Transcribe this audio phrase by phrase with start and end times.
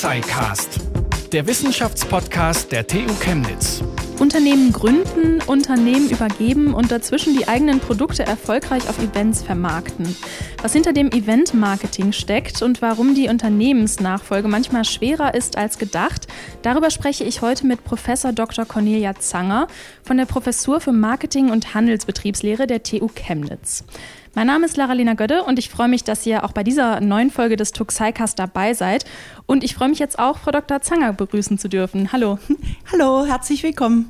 [0.00, 0.80] Tuxicast,
[1.30, 3.82] der Wissenschaftspodcast der TU Chemnitz.
[4.18, 10.16] Unternehmen gründen, Unternehmen übergeben und dazwischen die eigenen Produkte erfolgreich auf Events vermarkten.
[10.62, 16.28] Was hinter dem Event-Marketing steckt und warum die Unternehmensnachfolge manchmal schwerer ist als gedacht,
[16.62, 18.64] darüber spreche ich heute mit Professor Dr.
[18.64, 19.66] Cornelia Zanger
[20.02, 23.84] von der Professur für Marketing und Handelsbetriebslehre der TU Chemnitz.
[24.32, 27.30] Mein Name ist Lara-Lena Gödde und ich freue mich, dass ihr auch bei dieser neuen
[27.30, 29.04] Folge des Tuxicast dabei seid.
[29.46, 30.80] Und ich freue mich jetzt auch, Frau Dr.
[30.80, 32.12] Zanger begrüßen zu dürfen.
[32.12, 32.38] Hallo.
[32.92, 34.08] Hallo, herzlich willkommen.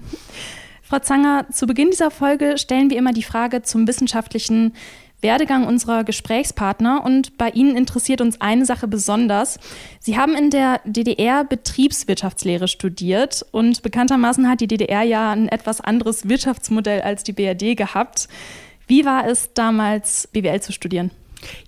[0.82, 4.74] Frau Zanger, zu Beginn dieser Folge stellen wir immer die Frage zum wissenschaftlichen
[5.22, 9.58] Werdegang unserer Gesprächspartner und bei Ihnen interessiert uns eine Sache besonders.
[10.00, 15.80] Sie haben in der DDR Betriebswirtschaftslehre studiert und bekanntermaßen hat die DDR ja ein etwas
[15.80, 18.28] anderes Wirtschaftsmodell als die BRD gehabt.
[18.90, 21.12] Wie war es damals, BWL zu studieren?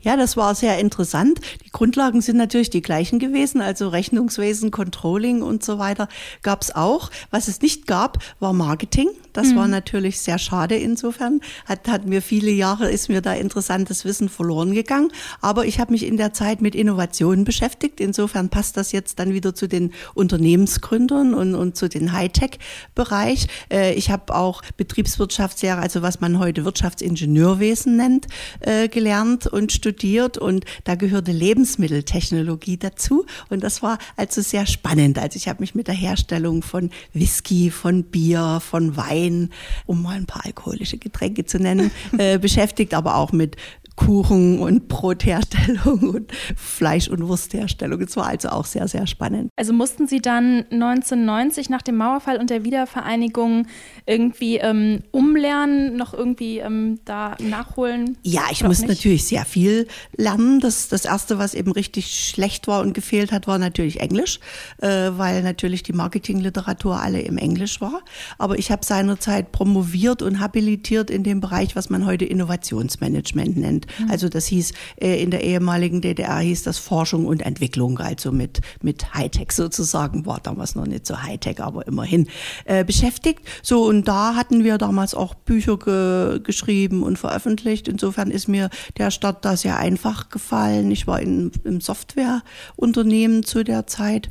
[0.01, 1.41] Ja, das war sehr interessant.
[1.65, 6.09] Die Grundlagen sind natürlich die gleichen gewesen, also Rechnungswesen, Controlling und so weiter
[6.43, 7.13] gab es auch.
[7.31, 9.09] Was es nicht gab, war Marketing.
[9.33, 9.57] Das mhm.
[9.57, 11.41] war natürlich sehr schade insofern.
[11.67, 15.11] Hat, hat mir viele Jahre, ist mir da interessantes Wissen verloren gegangen.
[15.41, 18.01] Aber ich habe mich in der Zeit mit Innovationen beschäftigt.
[18.01, 23.47] Insofern passt das jetzt dann wieder zu den Unternehmensgründern und, und zu den Hightech-Bereich.
[23.71, 28.27] Äh, ich habe auch Betriebswirtschaftslehre, also was man heute Wirtschaftsingenieurwesen nennt,
[28.61, 30.39] äh, gelernt und studiert.
[30.39, 33.27] Und da gehörte Lebensmitteltechnologie dazu.
[33.49, 35.19] Und das war also sehr spannend.
[35.19, 39.51] Also ich habe mich mit der Herstellung von Whisky, von Bier, von Wein, Wein,
[39.87, 43.57] um mal ein paar alkoholische Getränke zu nennen, äh, beschäftigt, aber auch mit
[44.05, 48.01] Kuchen und Brotherstellung und Fleisch- und Wurstherstellung.
[48.01, 49.51] Es war also auch sehr, sehr spannend.
[49.57, 53.67] Also mussten Sie dann 1990 nach dem Mauerfall und der Wiedervereinigung
[54.07, 58.19] irgendwie ähm, umlernen, noch irgendwie ähm, da nachholen?
[58.23, 60.59] Ja, ich musste natürlich sehr viel lernen.
[60.59, 64.41] Das, das Erste, was eben richtig schlecht war und gefehlt hat, war natürlich Englisch,
[64.79, 68.03] äh, weil natürlich die Marketingliteratur alle im Englisch war.
[68.39, 73.87] Aber ich habe seinerzeit promoviert und habilitiert in dem Bereich, was man heute Innovationsmanagement nennt.
[73.99, 74.11] Mhm.
[74.11, 78.61] Also das hieß, äh, in der ehemaligen DDR hieß das Forschung und Entwicklung, also mit,
[78.83, 82.29] mit Hightech sozusagen, war damals noch nicht so Hightech, aber immerhin
[82.65, 83.41] äh, beschäftigt.
[83.63, 87.89] So, und da hatten wir damals auch Bücher ge geschrieben und veröffentlicht.
[87.89, 90.91] Insofern ist mir der Start da sehr einfach gefallen.
[90.91, 94.29] Ich war in, im Softwareunternehmen zu der Zeit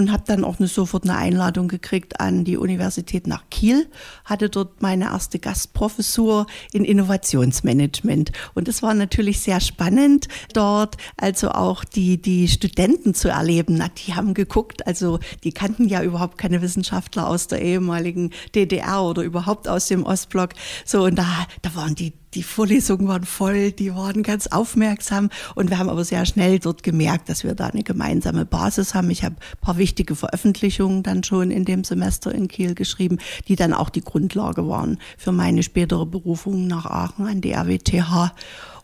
[0.00, 3.86] und habe dann auch eine, sofort eine Einladung gekriegt an die Universität nach Kiel,
[4.24, 8.32] hatte dort meine erste Gastprofessur in Innovationsmanagement.
[8.54, 13.74] Und es war natürlich sehr spannend, dort also auch die, die Studenten zu erleben.
[13.76, 19.02] Na, die haben geguckt, also die kannten ja überhaupt keine Wissenschaftler aus der ehemaligen DDR
[19.02, 20.50] oder überhaupt aus dem Ostblock.
[20.86, 21.26] So, und da,
[21.60, 26.04] da waren die die Vorlesungen waren voll, die waren ganz aufmerksam und wir haben aber
[26.04, 29.10] sehr schnell dort gemerkt, dass wir da eine gemeinsame Basis haben.
[29.10, 33.18] Ich habe ein paar wichtige Veröffentlichungen dann schon in dem Semester in Kiel geschrieben,
[33.48, 38.32] die dann auch die Grundlage waren für meine spätere Berufung nach Aachen an die RWTH.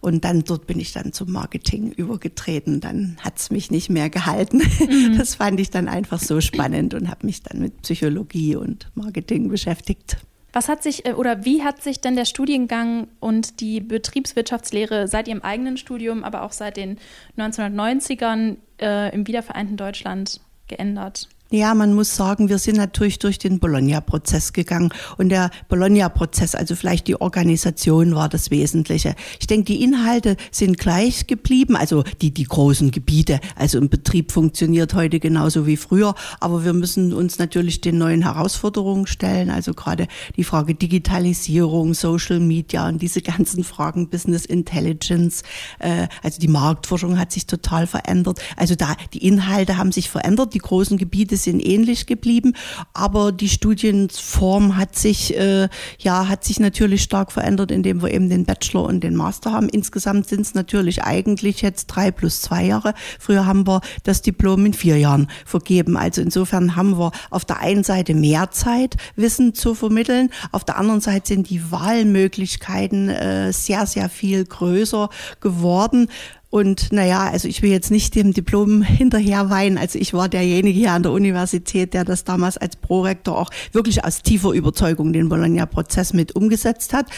[0.01, 2.81] Und dann dort bin ich dann zum Marketing übergetreten.
[2.81, 4.59] Dann hat's mich nicht mehr gehalten.
[4.59, 5.17] Mhm.
[5.19, 9.49] Das fand ich dann einfach so spannend und habe mich dann mit Psychologie und Marketing
[9.49, 10.19] beschäftigt.
[10.56, 15.28] Was hat sich äh, oder wie hat sich denn der Studiengang und die Betriebswirtschaftslehre seit
[15.28, 16.97] Ihrem eigenen Studium, aber auch seit den
[17.37, 21.28] 1990ern äh, im wiedervereinten Deutschland geändert?
[21.53, 24.93] Ja, man muss sagen, wir sind natürlich durch den Bologna-Prozess gegangen.
[25.17, 29.15] Und der Bologna-Prozess, also vielleicht die Organisation war das Wesentliche.
[29.39, 34.33] Ich denke, die Inhalte sind gleich geblieben, also die, die großen Gebiete, also im Betrieb
[34.33, 39.73] funktioniert heute genauso wie früher, aber wir müssen uns natürlich den neuen Herausforderungen stellen, also
[39.73, 45.45] gerade die Frage Digitalisierung, Social Media und diese ganzen Fragen Business Intelligence,
[45.78, 50.53] äh, also die Marktforschung hat sich total verändert, also da, die Inhalte haben sich verändert,
[50.53, 52.54] die großen Gebiete Sind ähnlich geblieben,
[52.94, 58.28] aber die Studienform hat sich, äh, ja, hat sich natürlich stark verändert, indem wir eben
[58.28, 59.69] den Bachelor und den Master haben.
[59.69, 62.94] Insgesamt sind es natürlich eigentlich jetzt drei plus zwei Jahre.
[63.18, 65.97] Früher haben wir das Diplom in vier Jahren vergeben.
[65.97, 70.30] Also insofern haben wir auf der einen Seite mehr Zeit, Wissen zu vermitteln.
[70.53, 75.09] Auf der anderen Seite sind die Wahlmöglichkeiten äh, sehr, sehr viel größer
[75.41, 76.09] geworden.
[76.56, 79.76] Und naja, also ich will jetzt nicht dem Diplom hinterher weinen.
[79.76, 84.06] Also ich war derjenige hier an der Universität, der das damals als Prorektor auch wirklich
[84.06, 87.10] aus tiefer Überzeugung den Bologna-Prozess mit umgesetzt hat.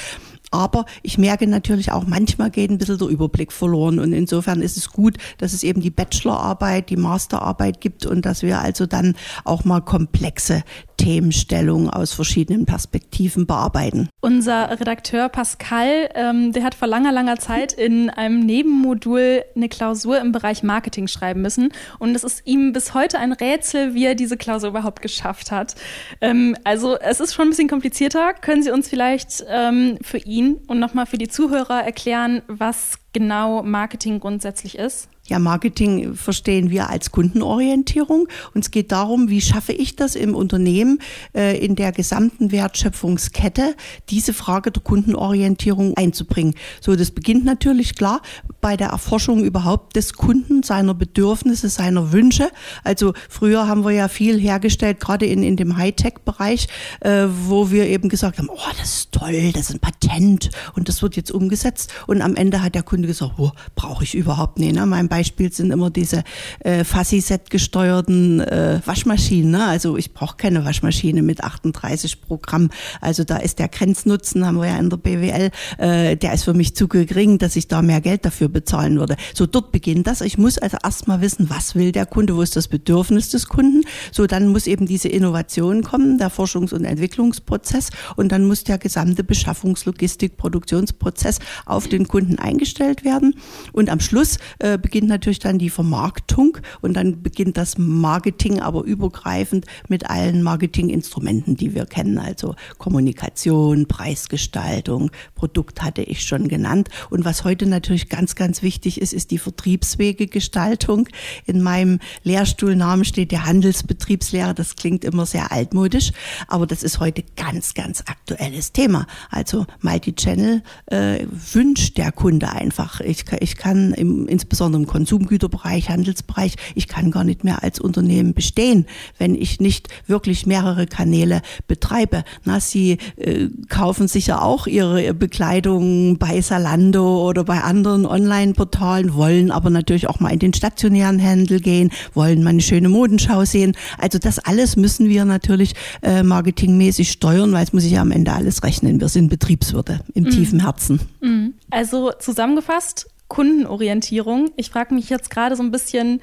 [0.51, 4.01] Aber ich merke natürlich auch, manchmal geht ein bisschen der Überblick verloren.
[4.01, 8.43] Und insofern ist es gut, dass es eben die Bachelorarbeit, die Masterarbeit gibt und dass
[8.43, 9.15] wir also dann
[9.45, 10.65] auch mal komplexe
[10.99, 14.11] Themenstellungen aus verschiedenen Perspektiven bearbeiten.
[14.21, 20.21] Unser Redakteur Pascal, ähm, der hat vor langer, langer Zeit in einem Nebenmodul eine Klausur
[20.21, 21.73] im Bereich Marketing schreiben müssen.
[21.99, 25.77] Und es ist ihm bis heute ein Rätsel, wie er diese Klausur überhaupt geschafft hat.
[26.21, 28.35] Ähm, also es ist schon ein bisschen komplizierter.
[28.35, 33.63] Können Sie uns vielleicht ähm, für ihn und nochmal für die Zuhörer erklären, was genau
[33.63, 35.09] Marketing grundsätzlich ist?
[35.29, 38.29] Ja, Marketing verstehen wir als Kundenorientierung.
[38.55, 41.01] Und es geht darum, wie schaffe ich das im Unternehmen
[41.35, 43.75] äh, in der gesamten Wertschöpfungskette,
[44.09, 46.55] diese Frage der Kundenorientierung einzubringen.
[46.81, 48.23] So, das beginnt natürlich klar
[48.63, 52.51] bei der Erforschung überhaupt des Kunden, seiner Bedürfnisse, seiner Wünsche.
[52.83, 56.69] Also früher haben wir ja viel hergestellt, gerade in, in dem Hightech-Bereich,
[57.01, 60.89] äh, wo wir eben gesagt haben, oh, das ist toll, das ist ein Patent und
[60.89, 61.93] das wird jetzt umgesetzt.
[62.07, 64.75] Und am Ende hat der Kunde gesagt, oh, brauche ich überhaupt nicht.
[64.75, 64.87] Ne?
[64.87, 66.23] Mein Beispiel sind immer diese
[66.61, 69.51] äh, Fassi-Set gesteuerten äh, Waschmaschinen.
[69.51, 69.65] Ne?
[69.65, 72.71] Also ich brauche keine Waschmaschine mit 38 Programm.
[73.01, 76.55] Also da ist der Grenznutzen, haben wir ja in der BWL, äh, der ist für
[76.55, 79.17] mich zu gering, dass ich da mehr Geld dafür bezahlen würde.
[79.35, 80.21] So, dort beginnt das.
[80.21, 83.83] Ich muss also erstmal wissen, was will der Kunde, wo ist das Bedürfnis des Kunden.
[84.13, 88.79] So, dann muss eben diese Innovation kommen, der Forschungs- und Entwicklungsprozess und dann muss der
[88.79, 93.35] gesamte Beschaffungslogistik, Produktionsprozess auf den Kunden eingestellt werden.
[93.73, 98.85] Und am Schluss äh, beginnt natürlich dann die Vermarktung und dann beginnt das Marketing, aber
[98.85, 106.89] übergreifend mit allen Marketinginstrumenten, die wir kennen, also Kommunikation, Preisgestaltung, Produkt hatte ich schon genannt.
[107.11, 111.09] Und was heute natürlich ganz, ganz wichtig ist, ist die Vertriebswegegestaltung.
[111.47, 114.55] In meinem Lehrstuhlnamen steht der Handelsbetriebslehrer.
[114.55, 116.13] Das klingt immer sehr altmodisch,
[116.47, 119.07] aber das ist heute ganz, ganz aktuelles Thema.
[119.31, 123.01] Also Multi-Channel äh, wünscht der Kunde einfach.
[123.01, 128.35] Ich, ich kann im, insbesondere im Konsumgüterbereich, Handelsbereich, ich kann gar nicht mehr als Unternehmen
[128.35, 128.85] bestehen,
[129.17, 132.25] wenn ich nicht wirklich mehrere Kanäle betreibe.
[132.45, 139.53] Na, Sie äh, kaufen sicher auch Ihre Bekleidung bei Salando oder bei anderen Online-Portalen, wollen
[139.53, 143.77] aber natürlich auch mal in den stationären Handel gehen, wollen mal eine schöne Modenschau sehen.
[143.99, 148.11] Also das alles müssen wir natürlich äh, marketingmäßig steuern, weil es muss sich ja am
[148.11, 149.01] Ende alles rechnen.
[149.01, 150.31] Wir sind Betriebswirte im mhm.
[150.31, 151.01] tiefen Herzen.
[151.21, 151.55] Mhm.
[151.71, 154.51] Also zusammengefasst, Kundenorientierung.
[154.57, 156.21] Ich frage mich jetzt gerade so ein bisschen,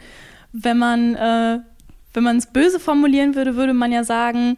[0.51, 1.59] wenn man äh,
[2.15, 4.57] wenn man es böse formulieren würde, würde man ja sagen,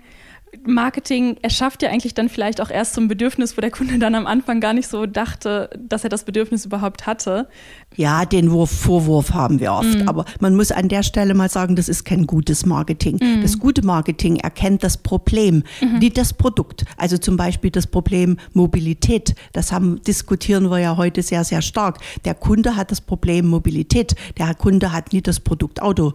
[0.68, 4.16] Marketing erschafft ja eigentlich dann vielleicht auch erst so ein Bedürfnis, wo der Kunde dann
[4.16, 7.48] am Anfang gar nicht so dachte, dass er das Bedürfnis überhaupt hatte.
[7.96, 10.02] Ja, den Vorwurf haben wir oft.
[10.02, 10.08] Mhm.
[10.08, 13.18] Aber man muss an der Stelle mal sagen, das ist kein gutes Marketing.
[13.22, 13.42] Mhm.
[13.42, 16.00] Das gute Marketing erkennt das Problem, mhm.
[16.00, 16.86] nicht das Produkt.
[16.98, 19.36] Also zum Beispiel das Problem Mobilität.
[19.54, 22.00] Das haben, diskutieren wir ja heute sehr, sehr stark.
[22.26, 24.16] Der Kunde hat das Problem Mobilität.
[24.38, 26.14] Der Kunde hat nie das Produkt Auto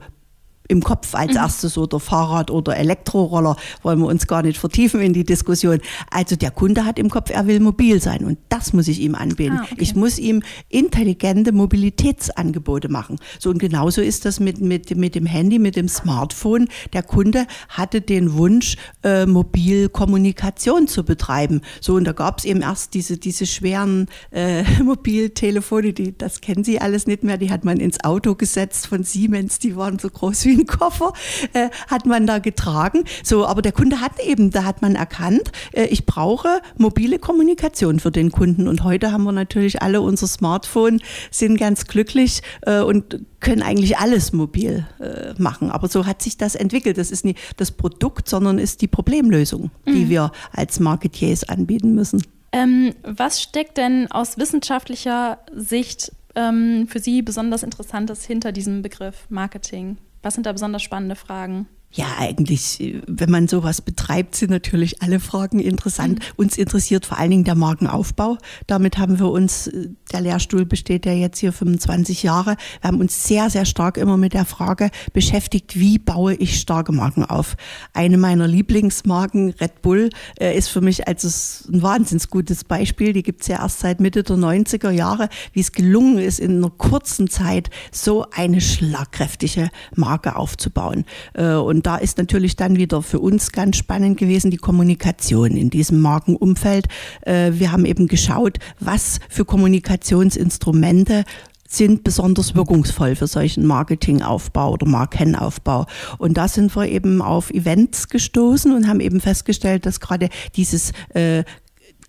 [0.68, 1.38] im Kopf als mhm.
[1.38, 5.80] erstes oder Fahrrad oder Elektroroller, wollen wir uns gar nicht vertiefen in die Diskussion.
[6.10, 9.14] Also der Kunde hat im Kopf, er will mobil sein und das muss ich ihm
[9.14, 9.58] anbieten.
[9.60, 9.76] Ah, okay.
[9.78, 13.18] Ich muss ihm intelligente Mobilitätsangebote machen.
[13.38, 16.68] So und genauso ist das mit, mit, mit dem Handy, mit dem Smartphone.
[16.92, 21.60] Der Kunde hatte den Wunsch, äh, Mobilkommunikation zu betreiben.
[21.80, 26.64] So und da gab es eben erst diese, diese schweren äh, Mobiltelefone, die, das kennen
[26.64, 30.08] Sie alles nicht mehr, die hat man ins Auto gesetzt von Siemens, die waren so
[30.08, 31.12] groß wie Koffer
[31.52, 33.04] äh, hat man da getragen.
[33.22, 38.00] So, aber der Kunde hat eben, da hat man erkannt, äh, ich brauche mobile Kommunikation
[38.00, 38.68] für den Kunden.
[38.68, 41.00] Und heute haben wir natürlich alle unser Smartphone,
[41.30, 45.70] sind ganz glücklich äh, und können eigentlich alles mobil äh, machen.
[45.70, 46.96] Aber so hat sich das entwickelt.
[46.96, 50.08] Das ist nicht das Produkt, sondern ist die Problemlösung, die mhm.
[50.08, 52.22] wir als Marketiers anbieten müssen.
[52.52, 59.26] Ähm, was steckt denn aus wissenschaftlicher Sicht ähm, für Sie besonders Interessantes hinter diesem Begriff
[59.30, 59.96] Marketing?
[60.22, 61.68] Was sind da besonders spannende Fragen?
[61.94, 66.20] Ja, eigentlich, wenn man sowas betreibt, sind natürlich alle Fragen interessant.
[66.20, 66.24] Mhm.
[66.36, 68.38] Uns interessiert vor allen Dingen der Markenaufbau.
[68.66, 69.70] Damit haben wir uns,
[70.10, 74.16] der Lehrstuhl besteht ja jetzt hier 25 Jahre, wir haben uns sehr, sehr stark immer
[74.16, 77.56] mit der Frage beschäftigt, wie baue ich starke Marken auf.
[77.92, 80.08] Eine meiner Lieblingsmarken, Red Bull,
[80.40, 83.12] äh, ist für mich als ein wahnsinns gutes Beispiel.
[83.12, 86.70] Die gibt's ja erst seit Mitte der 90er Jahre, wie es gelungen ist, in einer
[86.70, 91.04] kurzen Zeit so eine schlagkräftige Marke aufzubauen.
[91.34, 95.56] Äh, und und da ist natürlich dann wieder für uns ganz spannend gewesen die Kommunikation
[95.56, 96.86] in diesem Markenumfeld.
[97.22, 101.24] Äh, wir haben eben geschaut, was für Kommunikationsinstrumente
[101.68, 105.86] sind besonders wirkungsvoll für solchen Marketingaufbau oder Markenaufbau.
[106.18, 110.92] Und da sind wir eben auf Events gestoßen und haben eben festgestellt, dass gerade dieses
[111.14, 111.42] äh,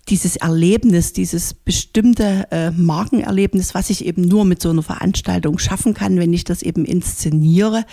[0.08, 5.94] dieses Erlebnis, dieses bestimmte äh, Markenerlebnis, was ich eben nur mit so einer Veranstaltung schaffen
[5.94, 7.84] kann, wenn ich das eben inszeniere,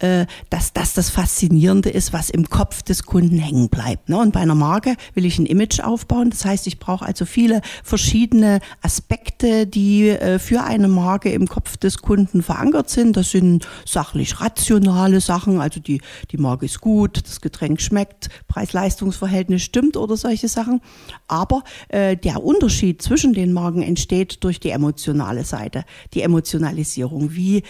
[0.00, 4.08] äh, dass das das Faszinierende ist, was im Kopf des Kunden hängen bleibt.
[4.08, 4.18] Ne?
[4.18, 6.30] Und bei einer Marke will ich ein Image aufbauen.
[6.30, 11.76] Das heißt, ich brauche also viele verschiedene Aspekte, die äh, für eine Marke im Kopf
[11.76, 13.16] des Kunden verankert sind.
[13.16, 16.00] Das sind sachlich rationale Sachen, also die,
[16.32, 20.80] die Marke ist gut, das Getränk schmeckt, Preis-Leistungs-Verhältnis stimmt oder solche Sachen.
[21.28, 27.34] Aber äh, der Unterschied zwischen den Marken entsteht durch die emotionale Seite, die Emotionalisierung.
[27.34, 27.62] Wie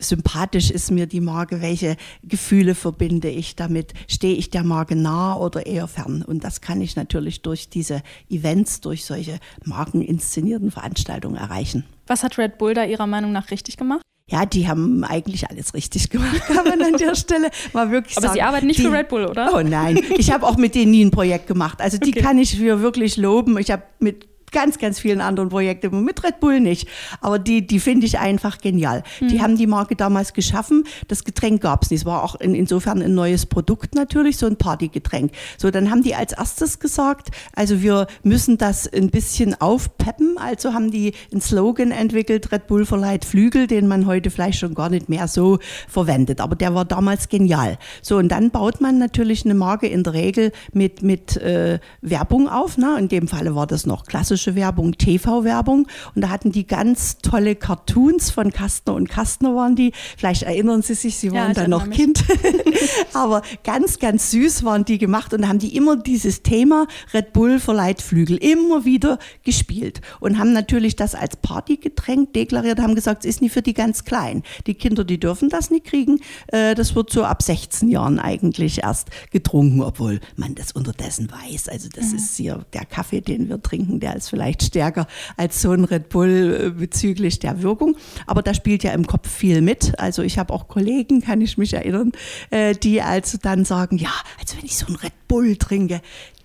[0.00, 5.36] sympathisch ist mir die Marke, welche Gefühle verbinde ich damit, stehe ich der Marke nah
[5.36, 6.22] oder eher fern.
[6.22, 11.84] Und das kann ich natürlich durch diese Events, durch solche markeninszenierten Veranstaltungen erreichen.
[12.06, 14.02] Was hat Red Bull da Ihrer Meinung nach richtig gemacht?
[14.30, 18.28] Ja, die haben eigentlich alles richtig gemacht, kann man an der Stelle mal wirklich Aber
[18.28, 18.34] sagen.
[18.36, 19.50] Sie arbeiten nicht die, für Red Bull, oder?
[19.54, 21.80] Oh nein, ich habe auch mit denen nie ein Projekt gemacht.
[21.80, 22.20] Also die Okay.
[22.22, 23.58] kann ich für wirklich loben.
[23.58, 26.88] Ich habe mit ganz, ganz vielen anderen Projekten, mit Red Bull nicht.
[27.20, 29.02] Aber die, die finde ich einfach genial.
[29.20, 30.84] Die haben die Marke damals geschaffen.
[31.08, 32.00] Das Getränk gab es nicht.
[32.00, 35.32] Es war auch in, insofern ein neues Produkt natürlich, so ein Partygetränk.
[35.58, 40.36] So, dann haben die als erstes gesagt, also wir müssen das ein bisschen aufpeppen.
[40.38, 44.74] Also haben die einen Slogan entwickelt, Red Bull verleiht Flügel, den man heute vielleicht schon
[44.74, 46.40] gar nicht mehr so verwendet.
[46.40, 47.78] Aber der war damals genial.
[48.02, 52.48] So, und dann baut man natürlich eine Marke in der Regel mit, mit äh, Werbung
[52.48, 52.78] auf.
[52.78, 52.96] Ne?
[52.98, 54.04] In dem Falle war das noch
[54.40, 55.86] klassische Werbung, TV-Werbung.
[56.14, 59.92] Und da hatten die ganz tolle Cartoons von Kastner und Kastner waren die.
[60.16, 61.98] Vielleicht erinnern Sie sich, Sie Ja, waren ich dann noch mich.
[61.98, 62.24] Kind.
[63.12, 67.60] Aber ganz, ganz süß waren die gemacht und haben die immer dieses Thema Red Bull
[67.60, 73.36] verleiht Flügel immer wieder gespielt und haben natürlich das als Partygetränk deklariert, haben gesagt, es
[73.36, 74.42] ist nicht für die ganz Kleinen.
[74.66, 76.20] Die Kinder, die dürfen das nicht kriegen.
[76.48, 81.68] Äh, Das wird so ab 16 Jahren eigentlich erst getrunken, obwohl man das unterdessen weiß.
[81.68, 85.06] Also das ist hier der Kaffee, den wir trinken, der ist vielleicht stärker
[85.36, 87.96] als so ein Red Bull äh, bezüglich der Wirkung.
[88.26, 89.98] Aber da spielt ja im Kopf viel mit.
[89.98, 92.12] Also ich habe auch Kollegen, kann ich mich erinnern,
[92.50, 96.00] äh, die also dann sagen, ja, also wenn ich so ein Red Bull trinke,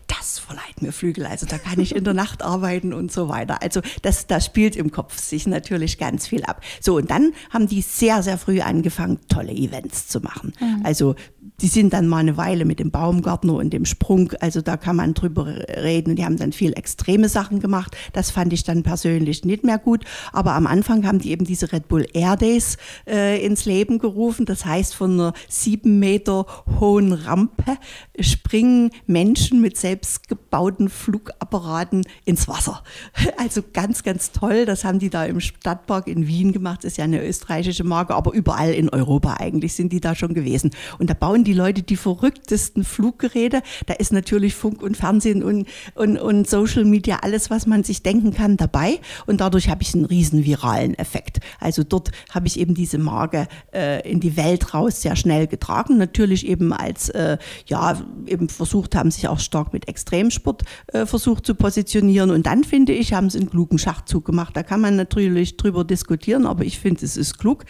[0.08, 3.62] das verleiht mir Flügel, also da kann ich in der Nacht arbeiten und so weiter.
[3.62, 6.62] Also das, das spielt im Kopf sich natürlich ganz viel ab.
[6.80, 10.54] So, und dann haben die sehr, sehr früh angefangen, tolle Events zu machen.
[10.84, 11.16] Also
[11.62, 14.98] die sind dann mal eine Weile mit dem Baumgartner und dem Sprung, also da kann
[14.98, 16.16] man drüber reden.
[16.16, 17.96] Die haben dann viel extreme Sachen gemacht.
[18.14, 20.04] Das fand ich dann persönlich nicht mehr gut.
[20.34, 24.46] Aber am Anfang haben die eben diese Red Bull Air Days äh, ins Leben gerufen.
[24.46, 26.46] Das heißt, von einer sieben Meter
[26.80, 27.78] hohen Rampe
[28.20, 32.84] springen Menschen mit selbstgebauten Flugapparaten ins Wasser.
[33.38, 34.66] Also ganz, ganz toll.
[34.66, 36.80] Das haben die da im Stadtpark in Wien gemacht.
[36.84, 40.34] Das ist ja eine österreichische Marke, aber überall in Europa eigentlich sind die da schon
[40.34, 40.72] gewesen.
[41.00, 43.62] Und da bauen die Leute die verrücktesten Fluggeräte.
[43.88, 48.04] Da ist natürlich Funk und Fernsehen und, und, und Social Media, alles, was man sich
[48.04, 49.00] denken kann, dabei.
[49.26, 51.40] Und dadurch habe ich einen riesen viralen Effekt.
[51.60, 55.98] Also dort habe ich eben diese Marke äh, in die Welt raus sehr schnell getragen.
[55.98, 57.38] Natürlich eben als, äh,
[57.68, 62.32] ja, eben versucht haben, sich auch stark mit Extremsport äh, versucht zu positionieren.
[62.32, 64.56] Und dann finde ich, haben sie einen klugen Schachzug gemacht.
[64.56, 67.66] Da kann man natürlich drüber diskutieren, aber ich finde, es ist klug,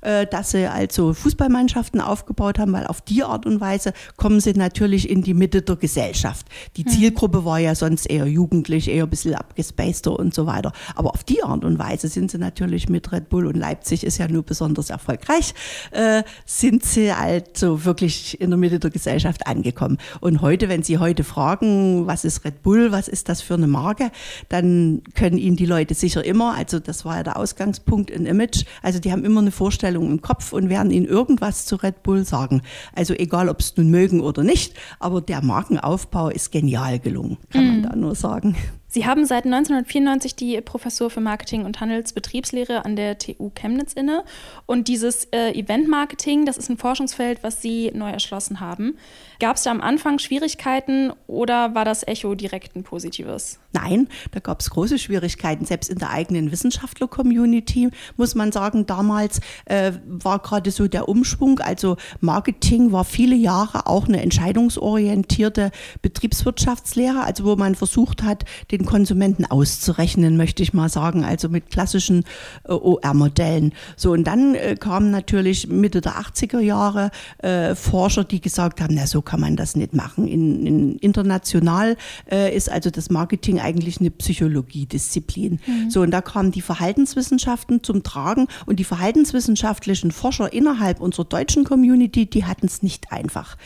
[0.00, 4.52] äh, dass sie also Fußballmannschaften aufgebaut haben, weil auf die Art und Weise kommen sie
[4.54, 6.46] natürlich in die Mitte der Gesellschaft.
[6.76, 10.72] Die Zielgruppe war ja sonst eher jugendlich, eher ein bisschen abgespaceter und so weiter.
[10.94, 14.18] Aber auf die Art und Weise sind sie natürlich mit Red Bull und Leipzig ist
[14.18, 15.54] ja nur besonders erfolgreich,
[15.90, 19.98] äh, sind sie also wirklich in der Mitte der Gesellschaft angekommen.
[20.20, 23.66] Und heute, wenn Sie heute fragen, was ist Red Bull, was ist das für eine
[23.66, 24.10] Marke,
[24.48, 28.64] dann können Ihnen die Leute sicher immer, also das war ja der Ausgangspunkt, ein Image,
[28.82, 32.24] also die haben immer eine Vorstellung im Kopf und werden Ihnen irgendwas zu Red Bull
[32.24, 32.62] sagen.
[32.94, 37.66] Also egal, ob es nun mögen oder nicht, aber der Markenaufbau ist genial gelungen, kann
[37.66, 38.56] man da nur sagen.
[38.92, 44.24] Sie haben seit 1994 die Professur für Marketing und Handelsbetriebslehre an der TU Chemnitz inne.
[44.66, 48.98] Und dieses äh, Event-Marketing, das ist ein Forschungsfeld, was Sie neu erschlossen haben.
[49.38, 53.60] Gab es da am Anfang Schwierigkeiten oder war das Echo direkt ein positives?
[53.72, 55.64] Nein, da gab es große Schwierigkeiten.
[55.64, 61.60] Selbst in der eigenen Wissenschaftler-Community muss man sagen, damals äh, war gerade so der Umschwung.
[61.60, 65.70] Also Marketing war viele Jahre auch eine entscheidungsorientierte
[66.02, 71.48] Betriebswirtschaftslehre, also wo man versucht hat, den den Konsumenten auszurechnen, möchte ich mal sagen, also
[71.48, 72.24] mit klassischen
[72.64, 73.72] äh, OR-Modellen.
[73.96, 78.94] So, und dann äh, kamen natürlich Mitte der 80er Jahre äh, Forscher, die gesagt haben,
[78.94, 80.26] na, so kann man das nicht machen.
[80.26, 81.96] In, in international
[82.30, 85.60] äh, ist also das Marketing eigentlich eine Psychologiedisziplin.
[85.66, 85.90] Mhm.
[85.90, 91.64] So, und da kamen die Verhaltenswissenschaften zum Tragen und die verhaltenswissenschaftlichen Forscher innerhalb unserer deutschen
[91.64, 93.56] Community, die hatten es nicht einfach.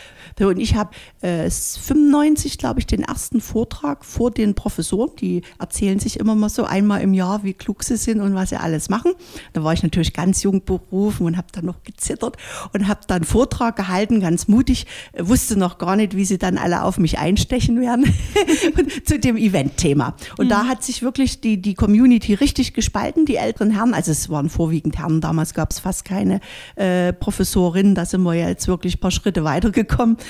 [0.41, 6.01] Und ich habe äh, 95, glaube ich, den ersten Vortrag vor den Professoren, die erzählen
[6.01, 8.89] sich immer mal so einmal im Jahr, wie klug sie sind und was sie alles
[8.89, 9.13] machen.
[9.53, 12.37] Da war ich natürlich ganz jung berufen und habe dann noch gezittert
[12.73, 14.87] und habe dann Vortrag gehalten, ganz mutig,
[15.17, 18.13] wusste noch gar nicht, wie sie dann alle auf mich einstechen werden
[19.05, 20.17] zu dem Event-Thema.
[20.39, 20.51] Und mhm.
[20.51, 24.49] da hat sich wirklich die, die Community richtig gespalten, die älteren Herren, also es waren
[24.49, 26.41] vorwiegend Herren, damals gab es fast keine
[26.77, 30.24] äh, Professorinnen, da sind wir ja jetzt wirklich ein paar Schritte weitergekommen, äh,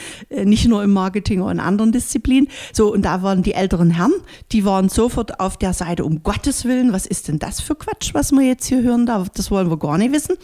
[0.45, 2.49] nicht nur im Marketing und in anderen Disziplinen.
[2.73, 4.15] So, und da waren die älteren Herren,
[4.53, 8.15] die waren sofort auf der Seite, um Gottes Willen, was ist denn das für Quatsch,
[8.15, 9.07] was wir jetzt hier hören?
[9.07, 10.37] Das wollen wir gar nicht wissen.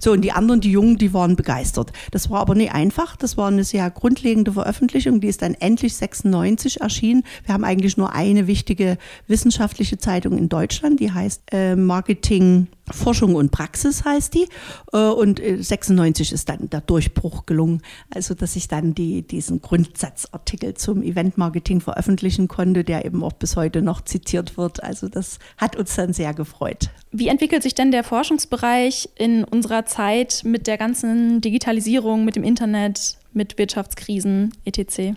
[0.00, 1.92] So, und die anderen, die Jungen, die waren begeistert.
[2.10, 3.16] Das war aber nicht einfach.
[3.16, 5.20] Das war eine sehr grundlegende Veröffentlichung.
[5.20, 7.22] Die ist dann endlich 96 erschienen.
[7.44, 13.34] Wir haben eigentlich nur eine wichtige wissenschaftliche Zeitung in Deutschland, die heißt äh, Marketing Forschung
[13.34, 14.48] und Praxis heißt die.
[14.92, 17.82] Äh, und 96 äh, ist dann der Durchbruch gelungen.
[18.14, 23.56] Also, dass ich dann die, diesen Grundsatzartikel zum Eventmarketing veröffentlichen konnte, der eben auch bis
[23.56, 24.82] heute noch zitiert wird.
[24.82, 26.90] Also, das hat uns dann sehr gefreut.
[27.10, 32.44] Wie entwickelt sich denn der Forschungsbereich in unserer Zeit mit der ganzen Digitalisierung, mit dem
[32.44, 35.14] Internet, mit Wirtschaftskrisen etc.?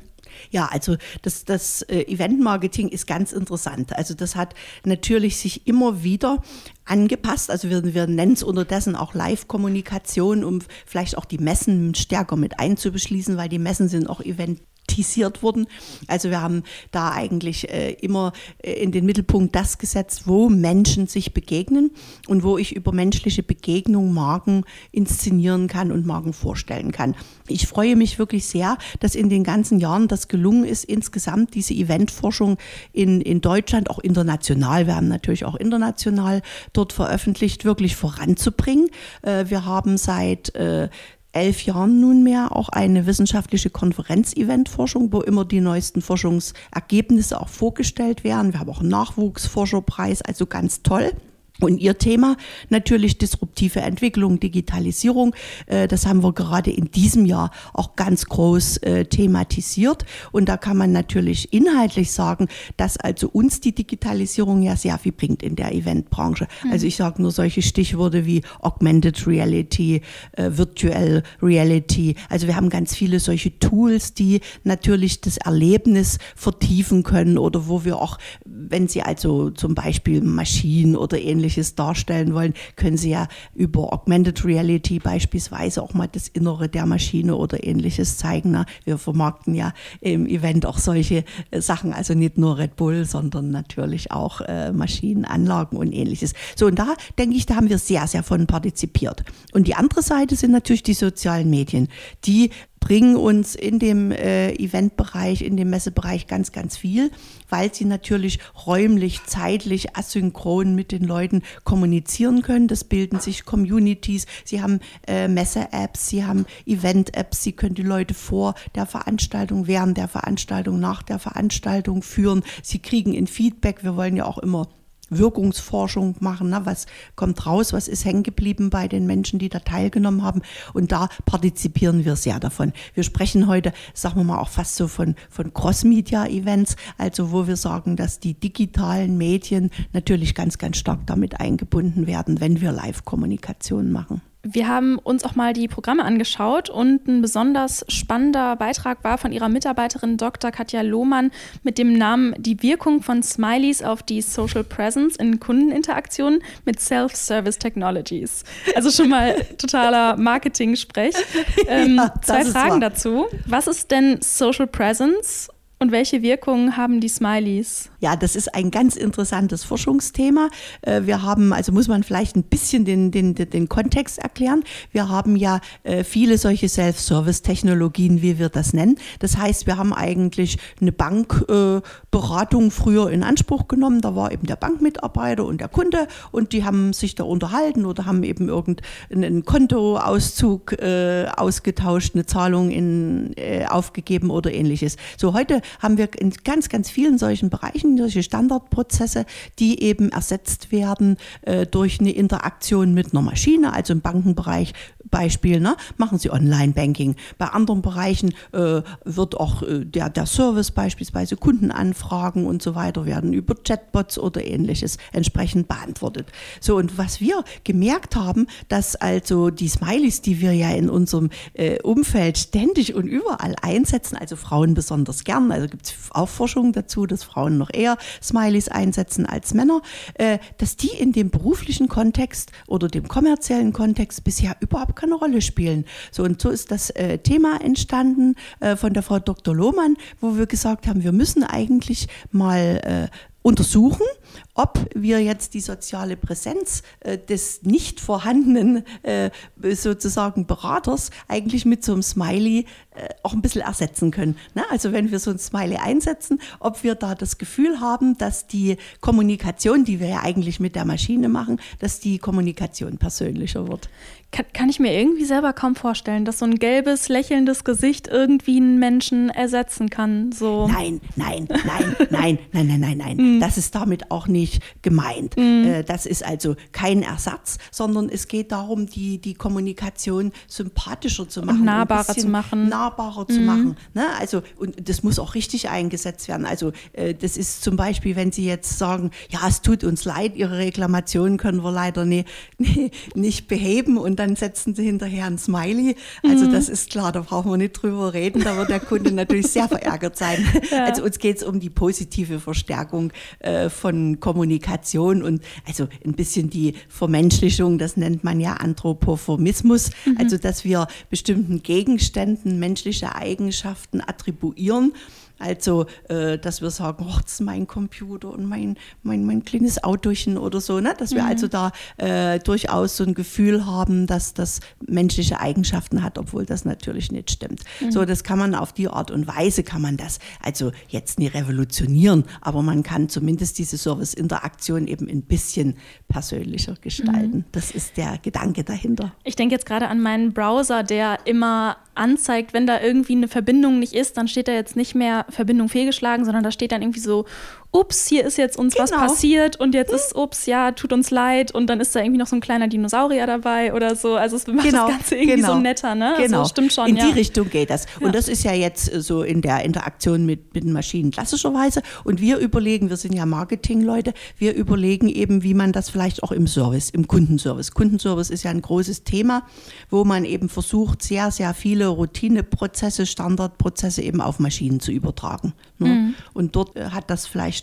[0.49, 3.95] Ja, also das, das äh, Eventmarketing ist ganz interessant.
[3.95, 4.53] Also das hat
[4.85, 6.41] natürlich sich immer wieder
[6.85, 7.49] angepasst.
[7.49, 12.59] Also wir, wir nennen es unterdessen auch Live-Kommunikation, um vielleicht auch die Messen stärker mit
[12.59, 15.67] einzubeschließen, weil die Messen sind auch Event thematisiert wurden.
[16.07, 21.07] Also wir haben da eigentlich äh, immer äh, in den Mittelpunkt das gesetzt, wo Menschen
[21.07, 21.91] sich begegnen
[22.27, 27.15] und wo ich über menschliche Begegnung Marken inszenieren kann und Marken vorstellen kann.
[27.47, 31.73] Ich freue mich wirklich sehr, dass in den ganzen Jahren das gelungen ist, insgesamt diese
[31.73, 32.57] Eventforschung
[32.93, 36.41] in, in Deutschland, auch international, wir haben natürlich auch international
[36.73, 38.89] dort veröffentlicht, wirklich voranzubringen.
[39.21, 40.89] Äh, wir haben seit äh,
[41.33, 48.53] elf Jahren nunmehr auch eine wissenschaftliche Konferenz-Event-Forschung, wo immer die neuesten Forschungsergebnisse auch vorgestellt werden.
[48.53, 51.13] Wir haben auch einen Nachwuchsforscherpreis, also ganz toll.
[51.61, 52.37] Und Ihr Thema
[52.69, 55.35] natürlich disruptive Entwicklung, Digitalisierung.
[55.67, 60.05] Äh, das haben wir gerade in diesem Jahr auch ganz groß äh, thematisiert.
[60.31, 65.11] Und da kann man natürlich inhaltlich sagen, dass also uns die Digitalisierung ja sehr viel
[65.11, 66.47] bringt in der Eventbranche.
[66.63, 66.71] Mhm.
[66.71, 70.01] Also ich sage nur solche Stichworte wie Augmented Reality,
[70.31, 72.15] äh, Virtual Reality.
[72.29, 77.85] Also wir haben ganz viele solche Tools, die natürlich das Erlebnis vertiefen können oder wo
[77.85, 83.09] wir auch, wenn Sie also zum Beispiel Maschinen oder ähnliches Ähnliches darstellen wollen, können Sie
[83.09, 88.63] ja über Augmented Reality beispielsweise auch mal das Innere der Maschine oder ähnliches zeigen.
[88.85, 93.51] Wir vermarkten ja im Event auch solche äh, Sachen, also nicht nur Red Bull, sondern
[93.51, 96.33] natürlich auch äh, Maschinenanlagen und ähnliches.
[96.55, 99.23] So, und da denke ich, da haben wir sehr, sehr von partizipiert.
[99.51, 101.89] Und die andere Seite sind natürlich die sozialen Medien,
[102.23, 107.11] die bringen uns in dem äh, Eventbereich, in dem Messebereich ganz, ganz viel,
[107.47, 112.67] weil sie natürlich räumlich, zeitlich, asynchron mit den Leuten kommunizieren können.
[112.67, 114.25] Das bilden sich Communities.
[114.43, 119.97] Sie haben äh, Messe-Apps, sie haben Event-Apps, sie können die Leute vor der Veranstaltung, während
[119.97, 122.43] der Veranstaltung, nach der Veranstaltung führen.
[122.63, 123.83] Sie kriegen ein Feedback.
[123.83, 124.67] Wir wollen ja auch immer
[125.11, 126.49] Wirkungsforschung machen.
[126.49, 126.61] Ne?
[126.63, 127.73] Was kommt raus?
[127.73, 130.41] Was ist hängen geblieben bei den Menschen, die da teilgenommen haben?
[130.73, 132.73] Und da partizipieren wir sehr davon.
[132.95, 137.57] Wir sprechen heute, sagen wir mal, auch fast so von, von Cross-Media-Events, also wo wir
[137.57, 143.91] sagen, dass die digitalen Medien natürlich ganz, ganz stark damit eingebunden werden, wenn wir Live-Kommunikation
[143.91, 144.21] machen.
[144.43, 149.31] Wir haben uns auch mal die Programme angeschaut und ein besonders spannender Beitrag war von
[149.31, 150.49] ihrer Mitarbeiterin Dr.
[150.49, 151.29] Katja Lohmann
[151.61, 157.59] mit dem Namen Die Wirkung von Smileys auf die Social Presence in Kundeninteraktionen mit Self-Service
[157.59, 158.43] Technologies.
[158.73, 161.15] Also schon mal totaler Marketing-Sprech.
[161.67, 163.27] Ähm, ja, zwei Fragen dazu.
[163.45, 165.49] Was ist denn Social Presence
[165.81, 167.89] und welche Wirkungen haben die Smileys?
[168.01, 170.49] Ja, das ist ein ganz interessantes Forschungsthema.
[170.83, 174.63] Äh, wir haben, also muss man vielleicht ein bisschen den, den, den Kontext erklären.
[174.91, 178.99] Wir haben ja äh, viele solche Self-Service-Technologien, wie wir das nennen.
[179.17, 184.01] Das heißt, wir haben eigentlich eine Bankberatung früher in Anspruch genommen.
[184.01, 188.05] Da war eben der Bankmitarbeiter und der Kunde und die haben sich da unterhalten oder
[188.05, 193.33] haben eben irgendeinen Kontoauszug äh, ausgetauscht, eine Zahlung in,
[193.67, 194.97] aufgegeben oder ähnliches.
[195.17, 199.25] So heute haben wir in ganz, ganz vielen solchen Bereichen solche Standardprozesse,
[199.59, 204.73] die eben ersetzt werden äh, durch eine Interaktion mit einer Maschine, also im Bankenbereich
[205.11, 207.15] Beispiel, ne, machen Sie Online-Banking.
[207.37, 213.05] Bei anderen Bereichen äh, wird auch äh, der, der Service beispielsweise Kundenanfragen und so weiter
[213.05, 216.31] werden über Chatbots oder ähnliches entsprechend beantwortet.
[216.59, 221.29] So, und was wir gemerkt haben, dass also die Smileys, die wir ja in unserem
[221.53, 226.71] äh, Umfeld ständig und überall einsetzen, also Frauen besonders gern, also gibt es auch Forschung
[226.71, 229.81] dazu, dass Frauen noch eher Smileys einsetzen als Männer,
[230.13, 235.41] äh, dass die in dem beruflichen Kontext oder dem kommerziellen Kontext bisher überhaupt keine Rolle
[235.41, 235.85] spielen.
[236.11, 239.55] So und so ist das äh, Thema entstanden äh, von der Frau Dr.
[239.55, 244.05] Lohmann, wo wir gesagt haben, wir müssen eigentlich mal äh, untersuchen,
[244.53, 249.31] ob wir jetzt die soziale Präsenz äh, des nicht vorhandenen äh,
[249.73, 254.37] sozusagen Beraters eigentlich mit so einem Smiley äh, auch ein bisschen ersetzen können.
[254.53, 254.63] Ne?
[254.69, 258.77] Also wenn wir so ein Smiley einsetzen, ob wir da das Gefühl haben, dass die
[258.99, 263.89] Kommunikation, die wir ja eigentlich mit der Maschine machen, dass die Kommunikation persönlicher wird.
[264.31, 268.57] Kann, kann ich mir irgendwie selber kaum vorstellen, dass so ein gelbes, lächelndes Gesicht irgendwie
[268.57, 270.31] einen Menschen ersetzen kann.
[270.31, 270.69] So.
[270.69, 273.37] Nein, nein, nein, nein, nein, nein, nein, nein.
[273.37, 273.39] Mm.
[273.41, 275.35] Das ist damit auch nicht gemeint.
[275.35, 275.83] Mm.
[275.85, 281.59] Das ist also kein Ersatz, sondern es geht darum, die, die Kommunikation sympathischer zu machen.
[281.59, 282.69] Und nahbarer zu machen.
[282.69, 283.33] Nahbarer mm.
[283.33, 283.77] zu machen.
[283.93, 284.05] Ne?
[284.17, 286.45] Also, und das muss auch richtig eingesetzt werden.
[286.45, 290.37] Also, äh, das ist zum Beispiel, wenn Sie jetzt sagen, ja, es tut uns leid,
[290.37, 292.23] Ihre Reklamation können wir leider nie,
[292.57, 295.95] nie, nicht beheben und dann setzen sie hinterher ein Smiley.
[296.23, 296.51] Also mhm.
[296.51, 298.43] das ist klar, da brauchen wir nicht drüber reden.
[298.43, 300.45] Da wird der Kunde natürlich sehr verärgert sein.
[300.69, 300.85] Ja.
[300.85, 306.49] Also uns geht es um die positive Verstärkung äh, von Kommunikation und also ein bisschen
[306.49, 309.89] die Vermenschlichung, das nennt man ja Anthropoformismus.
[310.05, 310.17] Mhm.
[310.17, 314.93] Also dass wir bestimmten Gegenständen menschliche Eigenschaften attribuieren
[315.41, 319.83] also, äh, dass wir sagen, oh, das ist mein Computer und mein, mein, mein kleines
[319.83, 320.93] Autochen oder so, ne?
[320.97, 321.29] dass wir mhm.
[321.29, 326.65] also da äh, durchaus so ein Gefühl haben, dass das menschliche Eigenschaften hat, obwohl das
[326.65, 327.63] natürlich nicht stimmt.
[327.79, 327.91] Mhm.
[327.91, 331.27] So, das kann man auf die Art und Weise, kann man das also jetzt nie
[331.27, 335.75] revolutionieren, aber man kann zumindest diese Service-Interaktion eben ein bisschen
[336.07, 337.37] persönlicher gestalten.
[337.37, 337.45] Mhm.
[337.51, 339.13] Das ist der Gedanke dahinter.
[339.23, 343.79] Ich denke jetzt gerade an meinen Browser, der immer anzeigt, wenn da irgendwie eine Verbindung
[343.79, 346.99] nicht ist, dann steht da jetzt nicht mehr Verbindung fehlgeschlagen, sondern da steht dann irgendwie
[346.99, 347.25] so
[347.73, 348.83] ups, hier ist jetzt uns genau.
[348.83, 352.17] was passiert und jetzt ist, ups, ja, tut uns leid und dann ist da irgendwie
[352.17, 354.15] noch so ein kleiner Dinosaurier dabei oder so.
[354.15, 354.87] Also es macht genau.
[354.87, 355.53] das Ganze irgendwie genau.
[355.53, 356.15] so netter, ne?
[356.17, 356.87] Genau, also, stimmt schon.
[356.87, 357.05] In ja.
[357.07, 357.85] die Richtung geht das.
[357.99, 358.07] Ja.
[358.07, 361.81] Und das ist ja jetzt so in der Interaktion mit, mit den Maschinen klassischerweise.
[362.03, 366.33] Und wir überlegen, wir sind ja Marketingleute, wir überlegen eben, wie man das vielleicht auch
[366.33, 367.71] im Service, im Kundenservice.
[367.71, 369.43] Kundenservice ist ja ein großes Thema,
[369.89, 375.53] wo man eben versucht, sehr, sehr viele Routineprozesse, Standardprozesse eben auf Maschinen zu übertragen.
[375.79, 375.87] Ne?
[375.87, 376.15] Mhm.
[376.33, 377.60] Und dort äh, hat das vielleicht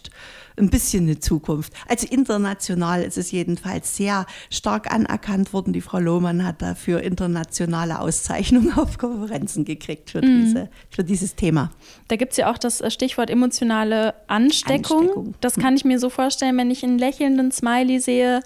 [0.59, 1.73] ein bisschen eine Zukunft.
[1.89, 5.73] Also international ist es jedenfalls sehr stark anerkannt worden.
[5.73, 10.45] Die Frau Lohmann hat dafür internationale Auszeichnungen auf Konferenzen gekriegt für, mhm.
[10.45, 11.71] diese, für dieses Thema.
[12.09, 14.99] Da gibt es ja auch das äh, Stichwort emotionale Ansteckung.
[14.99, 15.35] Ansteckung.
[15.41, 18.41] Das kann ich mir so vorstellen, wenn ich einen lächelnden Smiley sehe,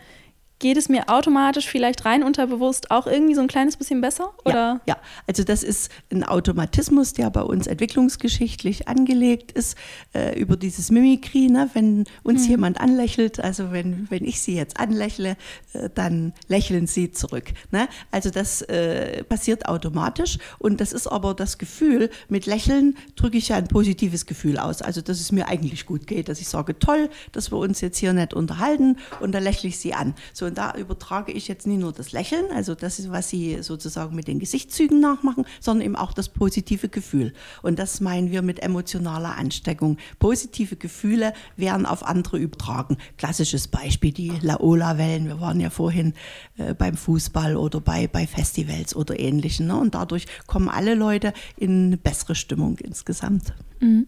[0.63, 4.33] geht es mir automatisch vielleicht rein unterbewusst auch irgendwie so ein kleines bisschen besser?
[4.45, 4.81] Oder?
[4.87, 4.97] Ja, ja,
[5.27, 9.77] also das ist ein Automatismus, der bei uns entwicklungsgeschichtlich angelegt ist,
[10.15, 11.49] äh, über dieses Mimikry.
[11.49, 11.69] Ne?
[11.75, 12.51] Wenn uns mhm.
[12.51, 15.37] jemand anlächelt, also wenn, wenn ich Sie jetzt anlächle,
[15.73, 17.53] äh, dann lächeln Sie zurück.
[17.73, 17.89] Ne?
[18.13, 23.49] Also das äh, passiert automatisch und das ist aber das Gefühl, mit Lächeln drücke ich
[23.49, 24.81] ja ein positives Gefühl aus.
[24.81, 27.99] Also dass es mir eigentlich gut geht, dass ich sage, toll, dass wir uns jetzt
[27.99, 30.15] hier nett unterhalten und da lächle ich Sie an.
[30.33, 33.63] So, und da übertrage ich jetzt nicht nur das Lächeln, also das ist, was Sie
[33.63, 37.33] sozusagen mit den Gesichtszügen nachmachen, sondern eben auch das positive Gefühl.
[37.63, 39.97] Und das meinen wir mit emotionaler Ansteckung.
[40.19, 42.99] Positive Gefühle werden auf andere übertragen.
[43.17, 45.27] Klassisches Beispiel, die Laola-Wellen.
[45.27, 46.13] Wir waren ja vorhin
[46.59, 49.69] äh, beim Fußball oder bei, bei Festivals oder ähnlichen.
[49.69, 49.77] Ne?
[49.79, 53.55] Und dadurch kommen alle Leute in eine bessere Stimmung insgesamt.
[53.81, 54.07] Mhm.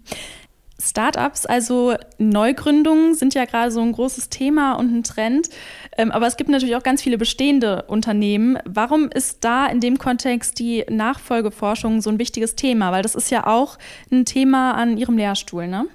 [0.81, 5.49] Startups, also Neugründungen, sind ja gerade so ein großes Thema und ein Trend.
[5.97, 8.59] Ähm, aber es gibt natürlich auch ganz viele bestehende Unternehmen.
[8.65, 12.93] Warum ist da in dem Kontext die Nachfolgeforschung so ein wichtiges Thema?
[12.93, 13.79] Weil das ist ja auch
[14.11, 15.87] ein Thema an Ihrem Lehrstuhl, ne?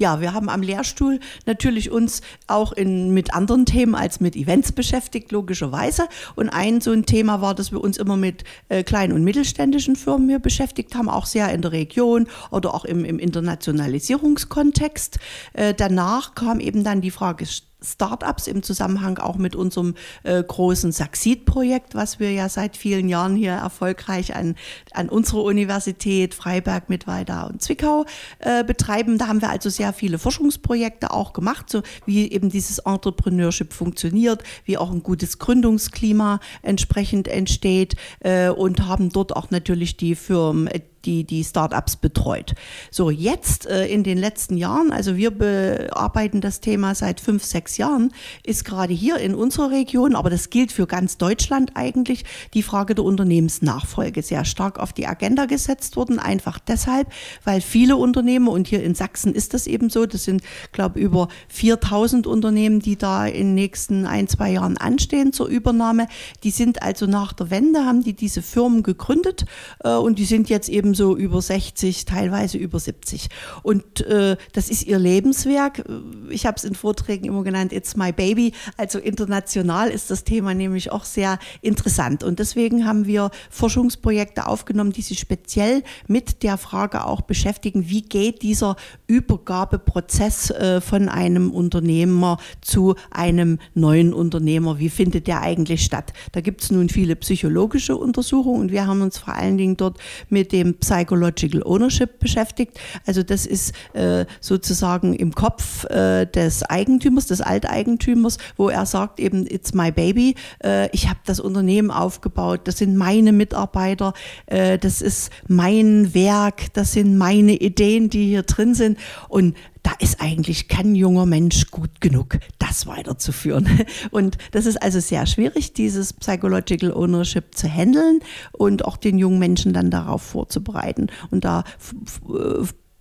[0.00, 4.72] Ja, wir haben am Lehrstuhl natürlich uns auch in, mit anderen Themen als mit Events
[4.72, 6.08] beschäftigt, logischerweise.
[6.34, 9.96] Und ein so ein Thema war, dass wir uns immer mit äh, kleinen und mittelständischen
[9.96, 15.18] Firmen hier beschäftigt haben, auch sehr in der Region oder auch im, im Internationalisierungskontext.
[15.52, 17.44] Äh, danach kam eben dann die Frage
[17.82, 23.36] Startups im Zusammenhang auch mit unserem äh, großen Succeed-Projekt, was wir ja seit vielen Jahren
[23.36, 24.56] hier erfolgreich an,
[24.92, 28.04] an unserer Universität Freiberg, Mittweida und Zwickau
[28.38, 29.18] äh, betreiben.
[29.18, 34.42] Da haben wir also sehr viele Forschungsprojekte auch gemacht, so wie eben dieses Entrepreneurship funktioniert,
[34.64, 40.68] wie auch ein gutes Gründungsklima entsprechend entsteht äh, und haben dort auch natürlich die Firmen,
[41.04, 42.54] die die Startups betreut.
[42.90, 47.76] So, jetzt äh, in den letzten Jahren, also wir bearbeiten das Thema seit fünf, sechs
[47.76, 48.12] Jahren,
[48.44, 52.94] ist gerade hier in unserer Region, aber das gilt für ganz Deutschland eigentlich, die Frage
[52.94, 56.18] der Unternehmensnachfolge sehr stark auf die Agenda gesetzt worden.
[56.18, 57.08] Einfach deshalb,
[57.44, 61.04] weil viele Unternehmen, und hier in Sachsen ist das eben so, das sind, glaube ich,
[61.04, 66.08] über 4000 Unternehmen, die da in den nächsten ein, zwei Jahren anstehen zur Übernahme.
[66.44, 69.44] Die sind also nach der Wende, haben die diese Firmen gegründet
[69.84, 73.28] äh, und die sind jetzt eben so über 60, teilweise über 70.
[73.62, 75.84] Und äh, das ist ihr Lebenswerk.
[76.30, 78.52] Ich habe es in Vorträgen immer genannt, It's My Baby.
[78.76, 82.24] Also international ist das Thema nämlich auch sehr interessant.
[82.24, 88.02] Und deswegen haben wir Forschungsprojekte aufgenommen, die sich speziell mit der Frage auch beschäftigen, wie
[88.02, 88.76] geht dieser
[89.06, 96.12] Übergabeprozess äh, von einem Unternehmer zu einem neuen Unternehmer, wie findet der eigentlich statt?
[96.32, 99.98] Da gibt es nun viele psychologische Untersuchungen und wir haben uns vor allen Dingen dort
[100.28, 102.78] mit dem Psychological Ownership beschäftigt.
[103.06, 109.20] Also das ist äh, sozusagen im Kopf äh, des Eigentümers, des Alteigentümers, wo er sagt
[109.20, 114.14] eben, it's my baby, äh, ich habe das Unternehmen aufgebaut, das sind meine Mitarbeiter,
[114.46, 119.92] äh, das ist mein Werk, das sind meine Ideen, die hier drin sind und da
[119.98, 123.68] ist eigentlich kein junger Mensch gut genug, das weiterzuführen.
[124.10, 128.20] Und das ist also sehr schwierig, dieses Psychological Ownership zu handeln
[128.52, 131.08] und auch den jungen Menschen dann darauf vorzubereiten.
[131.30, 131.64] Und da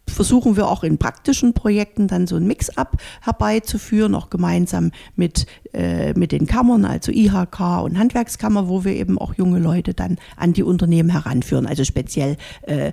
[0.10, 6.14] versuchen wir auch in praktischen Projekten dann so ein Mix-up herbeizuführen, auch gemeinsam mit, äh,
[6.14, 10.54] mit den Kammern, also IHK und Handwerkskammer, wo wir eben auch junge Leute dann an
[10.54, 12.92] die Unternehmen heranführen, also speziell äh,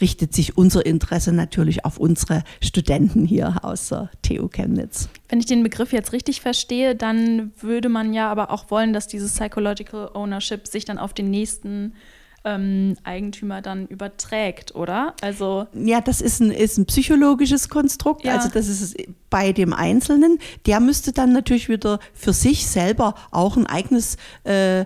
[0.00, 5.08] richtet sich unser Interesse natürlich auf unsere Studenten hier aus der TU Chemnitz.
[5.28, 9.06] Wenn ich den Begriff jetzt richtig verstehe, dann würde man ja aber auch wollen, dass
[9.06, 11.94] dieses Psychological Ownership sich dann auf den nächsten
[12.44, 15.14] ähm, Eigentümer dann überträgt, oder?
[15.20, 18.24] Also ja, das ist ein, ist ein psychologisches Konstrukt.
[18.24, 18.36] Ja.
[18.36, 18.96] Also das ist
[19.28, 20.38] bei dem Einzelnen.
[20.66, 24.84] Der müsste dann natürlich wieder für sich selber auch ein eigenes äh,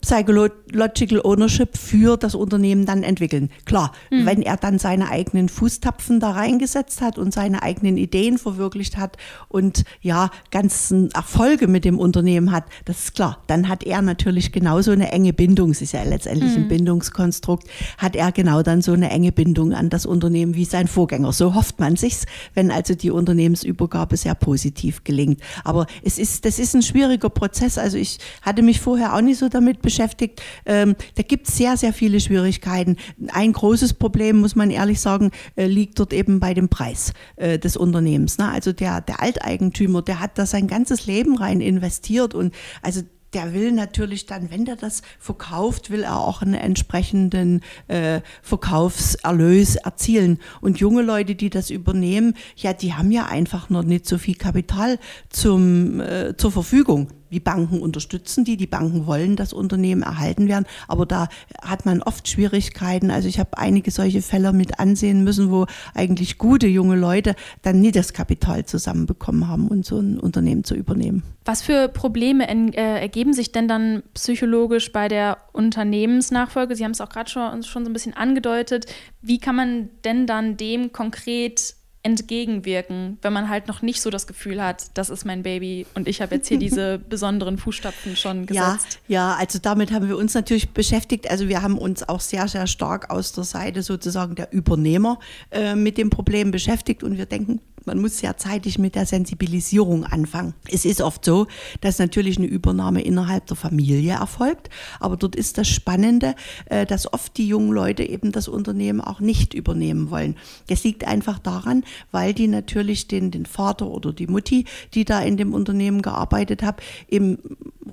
[0.00, 3.50] Psychological Ownership für das Unternehmen dann entwickeln.
[3.64, 4.26] Klar, mhm.
[4.26, 9.16] wenn er dann seine eigenen Fußtapfen da reingesetzt hat und seine eigenen Ideen verwirklicht hat
[9.48, 13.42] und ja, ganzen Erfolge mit dem Unternehmen hat, das ist klar.
[13.46, 16.64] Dann hat er natürlich genauso eine enge Bindung, es ist ja letztendlich mhm.
[16.64, 20.86] ein Bindungskonstrukt, hat er genau dann so eine enge Bindung an das Unternehmen wie sein
[20.86, 21.32] Vorgänger.
[21.32, 25.40] So hofft man sich's, wenn also die Unternehmensübergabe sehr positiv gelingt.
[25.64, 27.78] Aber es ist, das ist ein schwieriger Prozess.
[27.78, 30.42] Also ich hatte mich vorher auch nicht so damit beschäftigt.
[30.66, 32.98] Ähm, da gibt es sehr, sehr viele Schwierigkeiten.
[33.32, 37.58] Ein großes Problem, muss man ehrlich sagen, äh, liegt dort eben bei dem Preis äh,
[37.58, 38.36] des Unternehmens.
[38.36, 38.50] Ne?
[38.50, 43.00] Also der, der Alteigentümer, der hat da sein ganzes Leben rein investiert und also
[43.32, 49.76] der will natürlich dann, wenn der das verkauft, will er auch einen entsprechenden äh, Verkaufserlös
[49.76, 50.38] erzielen.
[50.60, 54.34] Und junge Leute, die das übernehmen, ja, die haben ja einfach noch nicht so viel
[54.34, 54.98] Kapital
[55.28, 60.66] zum, äh, zur Verfügung die Banken unterstützen die, die Banken wollen, dass Unternehmen erhalten werden,
[60.86, 61.28] aber da
[61.62, 63.10] hat man oft Schwierigkeiten.
[63.10, 67.80] Also ich habe einige solche Fälle mit ansehen müssen, wo eigentlich gute junge Leute dann
[67.80, 71.22] nie das Kapital zusammenbekommen haben, um so ein Unternehmen zu übernehmen.
[71.44, 76.76] Was für Probleme äh, ergeben sich denn dann psychologisch bei der Unternehmensnachfolge?
[76.76, 78.86] Sie haben es auch gerade schon, schon so ein bisschen angedeutet.
[79.22, 81.77] Wie kann man denn dann dem konkret
[82.08, 86.08] entgegenwirken, wenn man halt noch nicht so das Gefühl hat, das ist mein Baby und
[86.08, 89.00] ich habe jetzt hier diese besonderen Fußstapfen schon gesetzt.
[89.08, 91.30] Ja, ja, also damit haben wir uns natürlich beschäftigt.
[91.30, 95.18] Also wir haben uns auch sehr, sehr stark aus der Seite sozusagen der Übernehmer
[95.50, 100.04] äh, mit dem Problem beschäftigt und wir denken, man muss sehr zeitig mit der Sensibilisierung
[100.04, 100.52] anfangen.
[100.70, 101.46] Es ist oft so,
[101.80, 104.68] dass natürlich eine Übernahme innerhalb der Familie erfolgt,
[105.00, 106.34] aber dort ist das Spannende,
[106.66, 110.36] äh, dass oft die jungen Leute eben das Unternehmen auch nicht übernehmen wollen.
[110.66, 115.20] Das liegt einfach daran, weil die natürlich den, den Vater oder die Mutti, die da
[115.20, 117.38] in dem Unternehmen gearbeitet hat, eben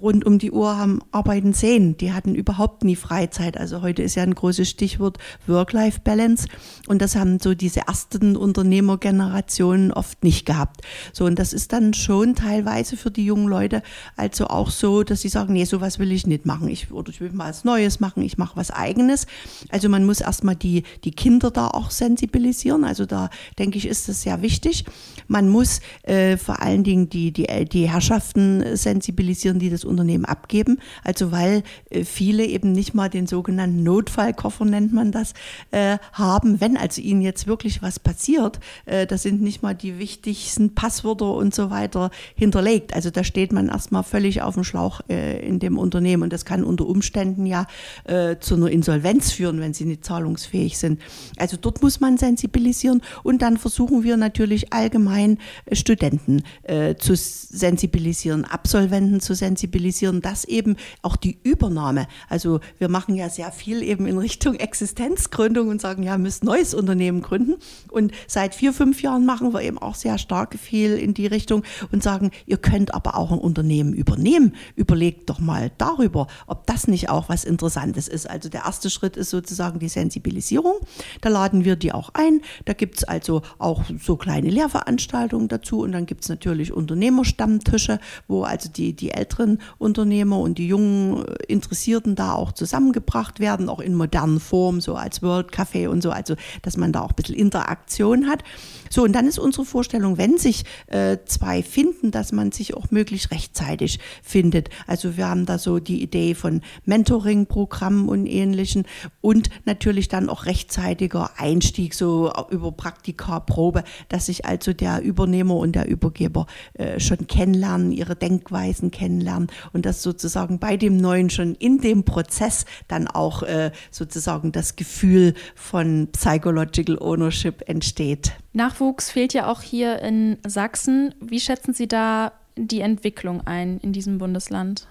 [0.02, 1.98] rund um die Uhr haben arbeiten sehen.
[1.98, 3.58] Die hatten überhaupt nie Freizeit.
[3.58, 6.48] Also heute ist ja ein großes Stichwort Work-Life-Balance
[6.88, 10.82] und das haben so diese ersten Unternehmergenerationen Situationen oft nicht gehabt.
[11.14, 13.82] So, und das ist dann schon teilweise für die jungen Leute
[14.16, 16.68] also auch so, dass sie sagen, nee, sowas will ich nicht machen.
[16.68, 19.28] Ich, oder ich will mal was Neues machen, ich mache was Eigenes.
[19.70, 22.84] Also man muss erstmal die, die Kinder da auch sensibilisieren.
[22.84, 24.86] Also da denke ich, ist das sehr wichtig.
[25.28, 30.80] Man muss äh, vor allen Dingen die, die, die Herrschaften sensibilisieren, die das Unternehmen abgeben.
[31.04, 35.34] Also weil äh, viele eben nicht mal den sogenannten Notfallkoffer nennt man das,
[35.72, 40.00] äh, haben, wenn also ihnen jetzt wirklich was passiert, äh, da sind nicht mal die
[40.00, 42.94] wichtigsten Passwörter und so weiter hinterlegt.
[42.94, 46.46] Also da steht man erstmal völlig auf dem Schlauch äh, in dem Unternehmen und das
[46.46, 47.68] kann unter Umständen ja
[48.06, 51.02] äh, zu einer Insolvenz führen, wenn sie nicht zahlungsfähig sind.
[51.38, 57.16] Also dort muss man sensibilisieren und dann versuchen wir natürlich allgemein äh, Studenten äh, zu
[57.16, 63.84] sensibilisieren, Absolventen zu sensibilisieren, dass eben auch die Übernahme, also wir machen ja sehr viel
[63.84, 67.56] eben in Richtung Existenzgründung und sagen, ja, müsst neues Unternehmen gründen.
[67.90, 71.64] Und seit vier, fünf Jahren machen wir eben auch sehr stark viel in die Richtung
[71.92, 74.56] und sagen, ihr könnt aber auch ein Unternehmen übernehmen.
[74.76, 78.30] Überlegt doch mal darüber, ob das nicht auch was Interessantes ist.
[78.30, 80.76] Also der erste Schritt ist sozusagen die Sensibilisierung.
[81.22, 82.42] Da laden wir die auch ein.
[82.66, 88.00] Da gibt es also auch so kleine Lehrveranstaltungen dazu und dann gibt es natürlich Unternehmerstammtische,
[88.28, 93.80] wo also die, die älteren Unternehmer und die jungen Interessierten da auch zusammengebracht werden, auch
[93.80, 97.16] in modernen Formen, so als World Café und so, also dass man da auch ein
[97.16, 98.44] bisschen Interaktion hat.
[98.90, 102.92] So, und dann ist unsere Vorstellung, wenn sich äh, zwei finden, dass man sich auch
[102.92, 104.70] möglichst rechtzeitig findet.
[104.88, 108.86] Also wir haben da so die Idee von Mentoring-Programmen und ähnlichen
[109.22, 115.56] und natürlich dann auch rechtzeitiger Einstieg, so über Praktika, Probe, dass sich also der Übernehmer
[115.56, 121.30] und der Übergeber äh, schon kennenlernen, ihre Denkweisen kennenlernen und dass sozusagen bei dem Neuen
[121.30, 128.34] schon in dem Prozess dann auch äh, sozusagen das Gefühl von Psychological Ownership entsteht.
[128.56, 131.14] Nachwuchs fehlt ja auch hier in Sachsen.
[131.20, 134.88] Wie schätzen Sie da die Entwicklung ein in diesem Bundesland?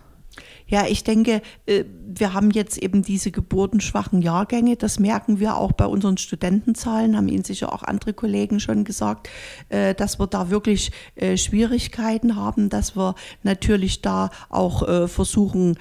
[0.67, 4.77] Ja, ich denke, äh, wir haben jetzt eben diese geburtenschwachen Jahrgänge.
[4.77, 9.29] Das merken wir auch bei unseren Studentenzahlen, haben Ihnen sicher auch andere Kollegen schon gesagt,
[9.69, 15.77] äh, dass wir da wirklich äh, Schwierigkeiten haben, dass wir natürlich da auch versuchen,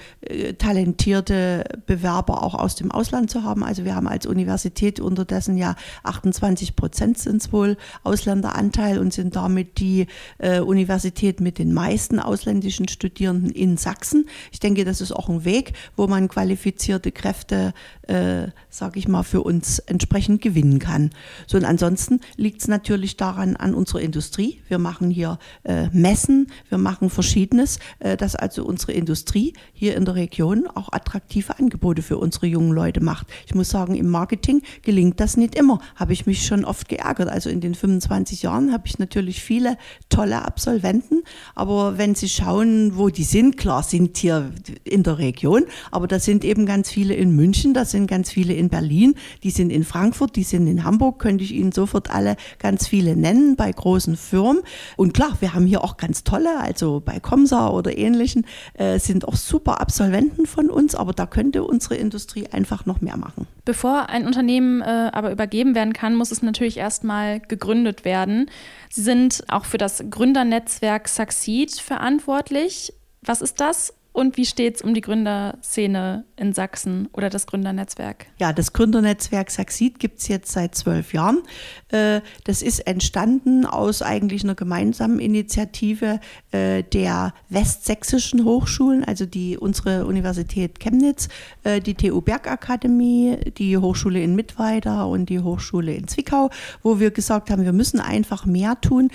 [0.58, 3.64] talentierte Bewerber auch aus dem Ausland zu haben.
[3.64, 9.36] Also wir haben als Universität unterdessen ja 28 Prozent sind es wohl Ausländeranteil und sind
[9.36, 10.06] damit die
[10.40, 14.26] Universität mit den meisten ausländischen Studierenden in Sachsen.
[14.52, 19.22] Ich denke, das ist auch ein Weg, wo man qualifizierte Kräfte, äh, sage ich mal,
[19.22, 21.10] für uns entsprechend gewinnen kann.
[21.46, 24.60] So und ansonsten liegt es natürlich daran an unserer Industrie.
[24.68, 30.04] Wir machen hier äh, Messen, wir machen Verschiedenes, äh, dass also unsere Industrie hier in
[30.04, 33.28] der Region auch attraktive Angebote für unsere jungen Leute macht.
[33.46, 35.80] Ich muss sagen, im Marketing gelingt das nicht immer.
[35.96, 37.28] Habe ich mich schon oft geärgert.
[37.28, 39.76] Also in den 25 Jahren habe ich natürlich viele
[40.08, 41.22] tolle Absolventen,
[41.54, 44.52] aber wenn Sie schauen, wo die sind, klar sind hier hier
[44.84, 48.54] in der Region, aber da sind eben ganz viele in München, da sind ganz viele
[48.54, 52.36] in Berlin, die sind in Frankfurt, die sind in Hamburg, könnte ich Ihnen sofort alle
[52.58, 54.62] ganz viele nennen bei großen Firmen.
[54.96, 59.28] Und klar, wir haben hier auch ganz tolle, also bei Comsa oder ähnlichen, äh, sind
[59.28, 63.46] auch super Absolventen von uns, aber da könnte unsere Industrie einfach noch mehr machen.
[63.66, 68.50] Bevor ein Unternehmen äh, aber übergeben werden kann, muss es natürlich erstmal gegründet werden.
[68.88, 72.94] Sie sind auch für das Gründernetzwerk Succeed verantwortlich.
[73.20, 78.26] Was ist das und wie steht es um die Gründerszene in Sachsen oder das Gründernetzwerk?
[78.38, 81.42] Ja, das Gründernetzwerk Succeed gibt es jetzt seit zwölf Jahren.
[81.88, 86.20] Äh, das ist entstanden aus eigentlich einer gemeinsamen Initiative
[86.52, 91.28] äh, der westsächsischen Hochschulen, also die unsere Universität Chemnitz,
[91.64, 96.50] äh, die TU Bergakademie, die Hochschule in Mittweida und die Hochschule in Zwickau,
[96.84, 99.10] wo wir gesagt haben, wir müssen einfach mehr tun,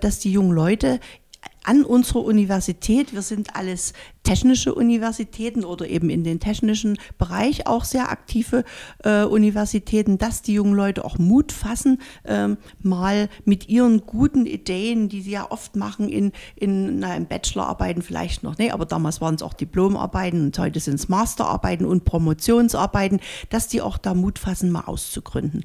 [0.00, 1.00] dass die jungen Leute
[1.64, 7.84] an unserer Universität, wir sind alles technische Universitäten oder eben in den technischen Bereich auch
[7.84, 8.64] sehr aktive
[9.04, 15.08] äh, Universitäten, dass die jungen Leute auch Mut fassen, ähm, mal mit ihren guten Ideen,
[15.08, 19.20] die sie ja oft machen in, in, na, in Bachelorarbeiten vielleicht noch, ne, aber damals
[19.20, 24.14] waren es auch Diplomarbeiten und heute sind es Masterarbeiten und Promotionsarbeiten, dass die auch da
[24.14, 25.64] Mut fassen, mal auszugründen.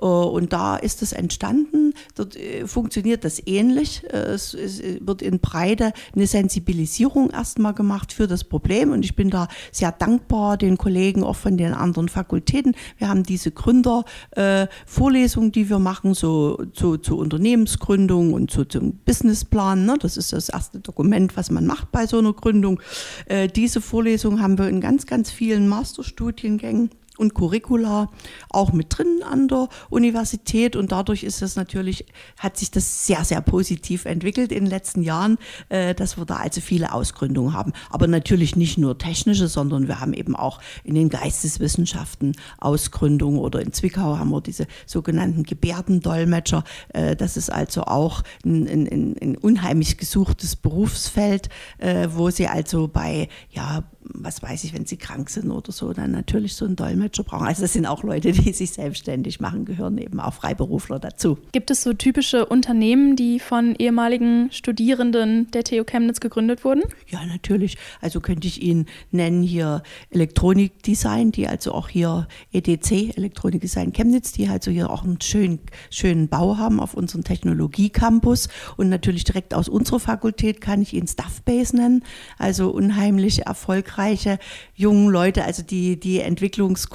[0.00, 4.02] Äh, und da ist es entstanden, dort äh, funktioniert das ähnlich.
[4.04, 9.04] Äh, es, es wird in Breite eine Sensibilisierung erstmal gemacht gemacht für das Problem und
[9.04, 12.74] ich bin da sehr dankbar den Kollegen auch von den anderen Fakultäten.
[12.98, 18.94] Wir haben diese Gründervorlesung, äh, die wir machen, so zu, zu Unternehmensgründung und zu, zum
[19.04, 19.84] Businessplan.
[19.84, 19.96] Ne?
[20.00, 22.80] Das ist das erste Dokument, was man macht bei so einer Gründung.
[23.26, 28.08] Äh, diese Vorlesung haben wir in ganz, ganz vielen Masterstudiengängen und Curricula
[28.48, 32.06] auch mit drin an der Universität und dadurch ist es natürlich,
[32.38, 35.36] hat sich das sehr, sehr positiv entwickelt in den letzten Jahren,
[35.68, 37.74] äh, dass wir da also viele Ausgründungen haben.
[37.90, 43.60] Aber natürlich nicht nur technische, sondern wir haben eben auch in den Geisteswissenschaften Ausgründungen oder
[43.60, 46.64] in Zwickau haben wir diese sogenannten Gebärdendolmetscher.
[46.94, 52.88] Äh, das ist also auch ein, ein, ein unheimlich gesuchtes Berufsfeld, äh, wo sie also
[52.88, 56.76] bei, ja, was weiß ich, wenn sie krank sind oder so, dann natürlich so einen
[56.76, 57.46] Dolmetscher brauchen.
[57.46, 61.38] Also das sind auch Leute, die sich selbstständig machen, gehören eben auch Freiberufler dazu.
[61.52, 66.82] Gibt es so typische Unternehmen, die von ehemaligen Studierenden der TU Chemnitz gegründet wurden?
[67.08, 67.76] Ja, natürlich.
[68.00, 74.48] Also könnte ich Ihnen nennen hier Elektronikdesign, die also auch hier EDC, Elektronikdesign Chemnitz, die
[74.48, 78.48] also hier auch einen schönen, schönen Bau haben auf unserem Technologiecampus.
[78.76, 82.04] Und natürlich direkt aus unserer Fakultät kann ich Ihnen Stuffbase nennen,
[82.38, 84.38] also unheimlich erfolgreich erfolgreiche
[84.74, 86.20] jungen Leute, also die die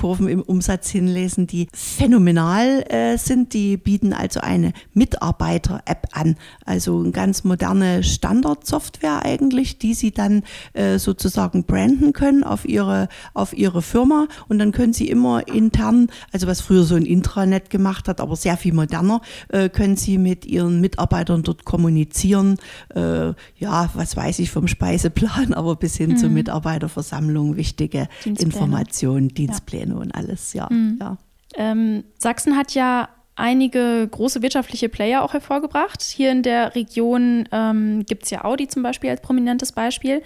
[0.05, 3.53] Entwicklungskurven im Umsatz hinlesen, die phänomenal äh, sind.
[3.53, 6.35] Die bieten also eine Mitarbeiter-App an,
[6.65, 10.43] also eine ganz moderne Standardsoftware eigentlich, die sie dann
[10.73, 16.07] äh, sozusagen branden können auf ihre, auf ihre Firma und dann können sie immer intern,
[16.31, 20.17] also was früher so ein Intranet gemacht hat, aber sehr viel moderner, äh, können sie
[20.17, 22.57] mit ihren Mitarbeitern dort kommunizieren.
[22.93, 26.17] Äh, ja, was weiß ich vom Speiseplan, aber bis hin mhm.
[26.17, 28.53] zur Mitarbeiter Versammlung wichtige Dienstpläne.
[28.53, 30.01] Informationen, Dienstpläne ja.
[30.01, 30.67] und alles, ja.
[30.69, 30.97] Mhm.
[30.99, 31.17] ja.
[31.55, 36.01] Ähm, Sachsen hat ja einige große wirtschaftliche Player auch hervorgebracht.
[36.01, 40.21] Hier in der Region ähm, gibt es ja Audi zum Beispiel als prominentes Beispiel.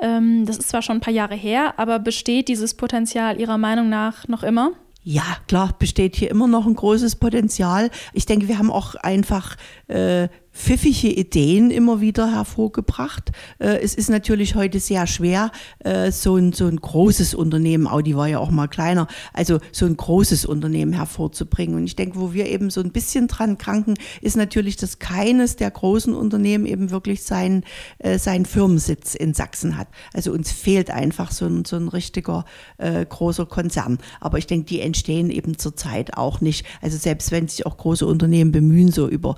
[0.00, 3.88] Ähm, das ist zwar schon ein paar Jahre her, aber besteht dieses Potenzial Ihrer Meinung
[3.88, 4.72] nach noch immer?
[5.02, 7.90] Ja, klar, besteht hier immer noch ein großes Potenzial.
[8.12, 9.56] Ich denke, wir haben auch einfach
[9.86, 13.30] äh, pfiffige Ideen immer wieder hervorgebracht.
[13.58, 18.16] Äh, es ist natürlich heute sehr schwer, äh, so ein, so ein großes Unternehmen, Audi
[18.16, 21.76] war ja auch mal kleiner, also so ein großes Unternehmen hervorzubringen.
[21.76, 25.56] Und ich denke, wo wir eben so ein bisschen dran kranken, ist natürlich, dass keines
[25.56, 27.64] der großen Unternehmen eben wirklich seinen,
[27.98, 29.88] äh, seinen Firmensitz in Sachsen hat.
[30.12, 32.44] Also uns fehlt einfach so ein, so ein richtiger
[32.78, 33.98] äh, großer Konzern.
[34.20, 36.66] Aber ich denke, die entstehen eben zurzeit auch nicht.
[36.82, 39.36] Also selbst wenn sich auch große Unternehmen bemühen, so über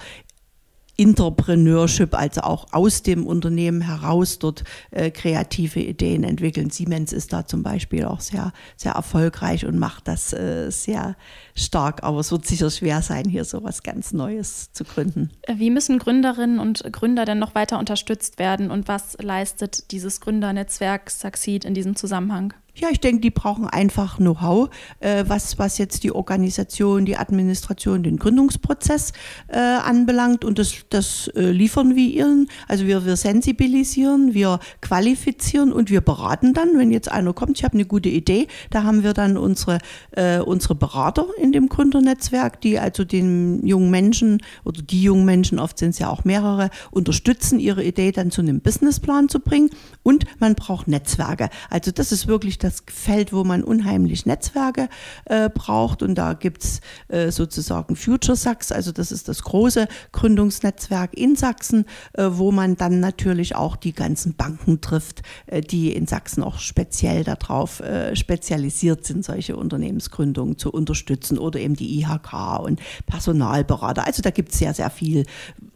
[0.99, 6.71] Entrepreneurship, also auch aus dem Unternehmen heraus dort äh, kreative Ideen entwickeln.
[6.71, 11.17] Siemens ist da zum Beispiel auch sehr, sehr erfolgreich und macht das äh, sehr
[11.55, 12.03] stark.
[12.03, 15.31] Aber es wird sicher schwer sein, hier so was ganz Neues zu gründen.
[15.49, 21.11] Wie müssen Gründerinnen und Gründer denn noch weiter unterstützt werden und was leistet dieses Gründernetzwerk
[21.11, 22.55] Succeed in diesem Zusammenhang?
[22.75, 24.71] Ja, ich denke, die brauchen einfach Know-how,
[25.01, 29.13] äh, was, was jetzt die Organisation, die Administration, den Gründungsprozess
[29.49, 30.43] äh, anbelangt.
[30.43, 32.49] Und das, das äh, liefern wir ihnen.
[32.69, 37.65] Also wir, wir sensibilisieren, wir qualifizieren und wir beraten dann, wenn jetzt einer kommt, ich
[37.65, 39.77] habe eine gute Idee, da haben wir dann unsere,
[40.13, 45.59] äh, unsere Berater in dem Gründernetzwerk, die also den jungen Menschen oder die jungen Menschen,
[45.59, 49.69] oft sind es ja auch mehrere, unterstützen, ihre Idee dann zu einem Businessplan zu bringen.
[50.03, 51.51] Und man braucht Netzwerke.
[51.69, 54.89] Also das ist wirklich das Feld, wo man unheimlich Netzwerke
[55.25, 56.03] äh, braucht.
[56.03, 61.87] Und da gibt's äh, sozusagen Future Sachs, also das ist das große Gründungsnetzwerk in Sachsen,
[62.15, 66.59] äh, wo man dann natürlich auch die ganzen Banken trifft, äh, die in Sachsen auch
[66.59, 74.07] speziell darauf äh, spezialisiert sind, solche Unternehmensgründungen zu unterstützen oder eben die IHK und Personalberater.
[74.07, 75.25] Also da gibt es sehr, sehr viel.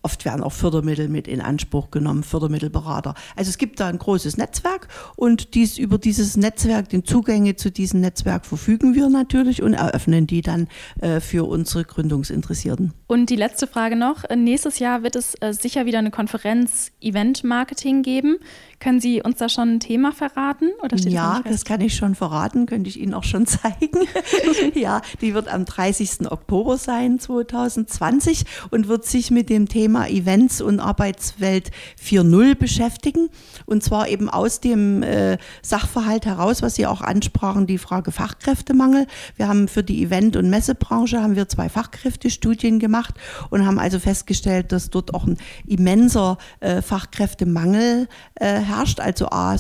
[0.03, 3.15] Oft werden auch Fördermittel mit in Anspruch genommen, Fördermittelberater.
[3.35, 7.57] Also es gibt da ein großes Netzwerk und dies, über dieses Netzwerk Netzwerk, den Zugänge
[7.57, 10.69] zu diesem Netzwerk verfügen wir natürlich und eröffnen die dann
[11.01, 12.93] äh, für unsere Gründungsinteressierten.
[13.07, 14.25] Und die letzte Frage noch.
[14.35, 18.37] Nächstes Jahr wird es äh, sicher wieder eine Konferenz Event Marketing geben.
[18.79, 20.71] Können Sie uns da schon ein Thema verraten?
[21.05, 24.07] ja, das, das kann ich schon verraten, könnte ich Ihnen auch schon zeigen.
[24.75, 26.31] ja, die wird am 30.
[26.31, 31.71] Oktober sein, 2020 und wird sich mit dem Thema Events und Arbeitswelt
[32.03, 33.31] 4.0 beschäftigen.
[33.65, 39.07] Und zwar eben aus dem äh, Sachverhalt heraus, was Sie auch ansprachen, die Frage Fachkräftemangel.
[39.37, 43.15] Wir haben für die Event- und Messebranche haben wir zwei Fachkräftestudien gemacht
[43.51, 49.57] und haben also festgestellt, dass dort auch ein immenser äh, Fachkräftemangel äh, herrscht, also A,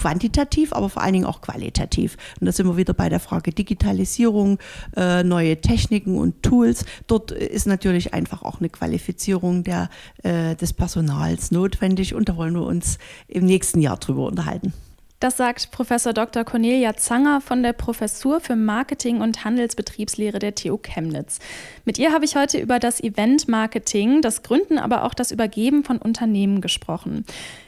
[0.00, 2.16] quantitativ, aber vor allen Dingen auch qualitativ.
[2.40, 4.58] Und da sind wir wieder bei der Frage Digitalisierung,
[4.96, 6.84] äh, neue Techniken und Tools.
[7.06, 9.90] Dort ist natürlich einfach auch eine Qualifizierung der,
[10.22, 14.72] äh, des Personals notwendig und da wollen wir uns im nächsten Jahr drüber unterhalten.
[15.20, 16.44] Das sagt Professor Dr.
[16.44, 21.40] Cornelia Zanger von der Professur für Marketing und Handelsbetriebslehre der TU Chemnitz.
[21.84, 25.84] Mit ihr habe ich heute über das Event Marketing, das Gründen, aber auch das Übergeben
[25.84, 27.26] von Unternehmen gesprochen.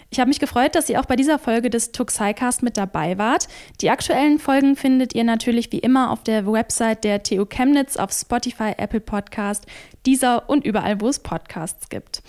[0.09, 3.49] Ich habe mich gefreut, dass ihr auch bei dieser Folge des Tuxicast mit dabei wart.
[3.83, 8.13] Die aktuellen Folgen findet ihr natürlich wie immer auf der Website der TU Chemnitz, auf
[8.13, 9.67] Spotify, Apple Podcast,
[10.07, 12.23] dieser und überall, wo es Podcasts gibt.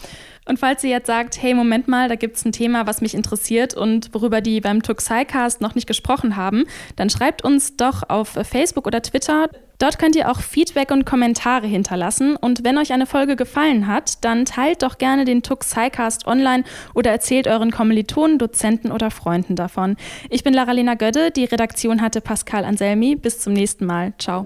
[0.46, 3.16] Und falls ihr jetzt sagt, hey, Moment mal, da gibt es ein Thema, was mich
[3.16, 6.66] interessiert und worüber die beim Tuxicast noch nicht gesprochen haben,
[6.96, 9.50] dann schreibt uns doch auf Facebook oder Twitter.
[9.80, 12.36] Dort könnt ihr auch Feedback und Kommentare hinterlassen.
[12.36, 16.64] Und wenn euch eine Folge gefallen hat, dann teilt doch gerne den Tuxicast online
[16.94, 19.98] oder erzählt euren Kommilitonen, Dozenten oder Freunden davon.
[20.30, 23.16] Ich bin Lara-Lena Gödde, die Redaktion hatte Pascal Anselmi.
[23.16, 24.14] Bis zum nächsten Mal.
[24.20, 24.46] Ciao.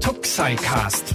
[0.00, 1.14] Tuxicast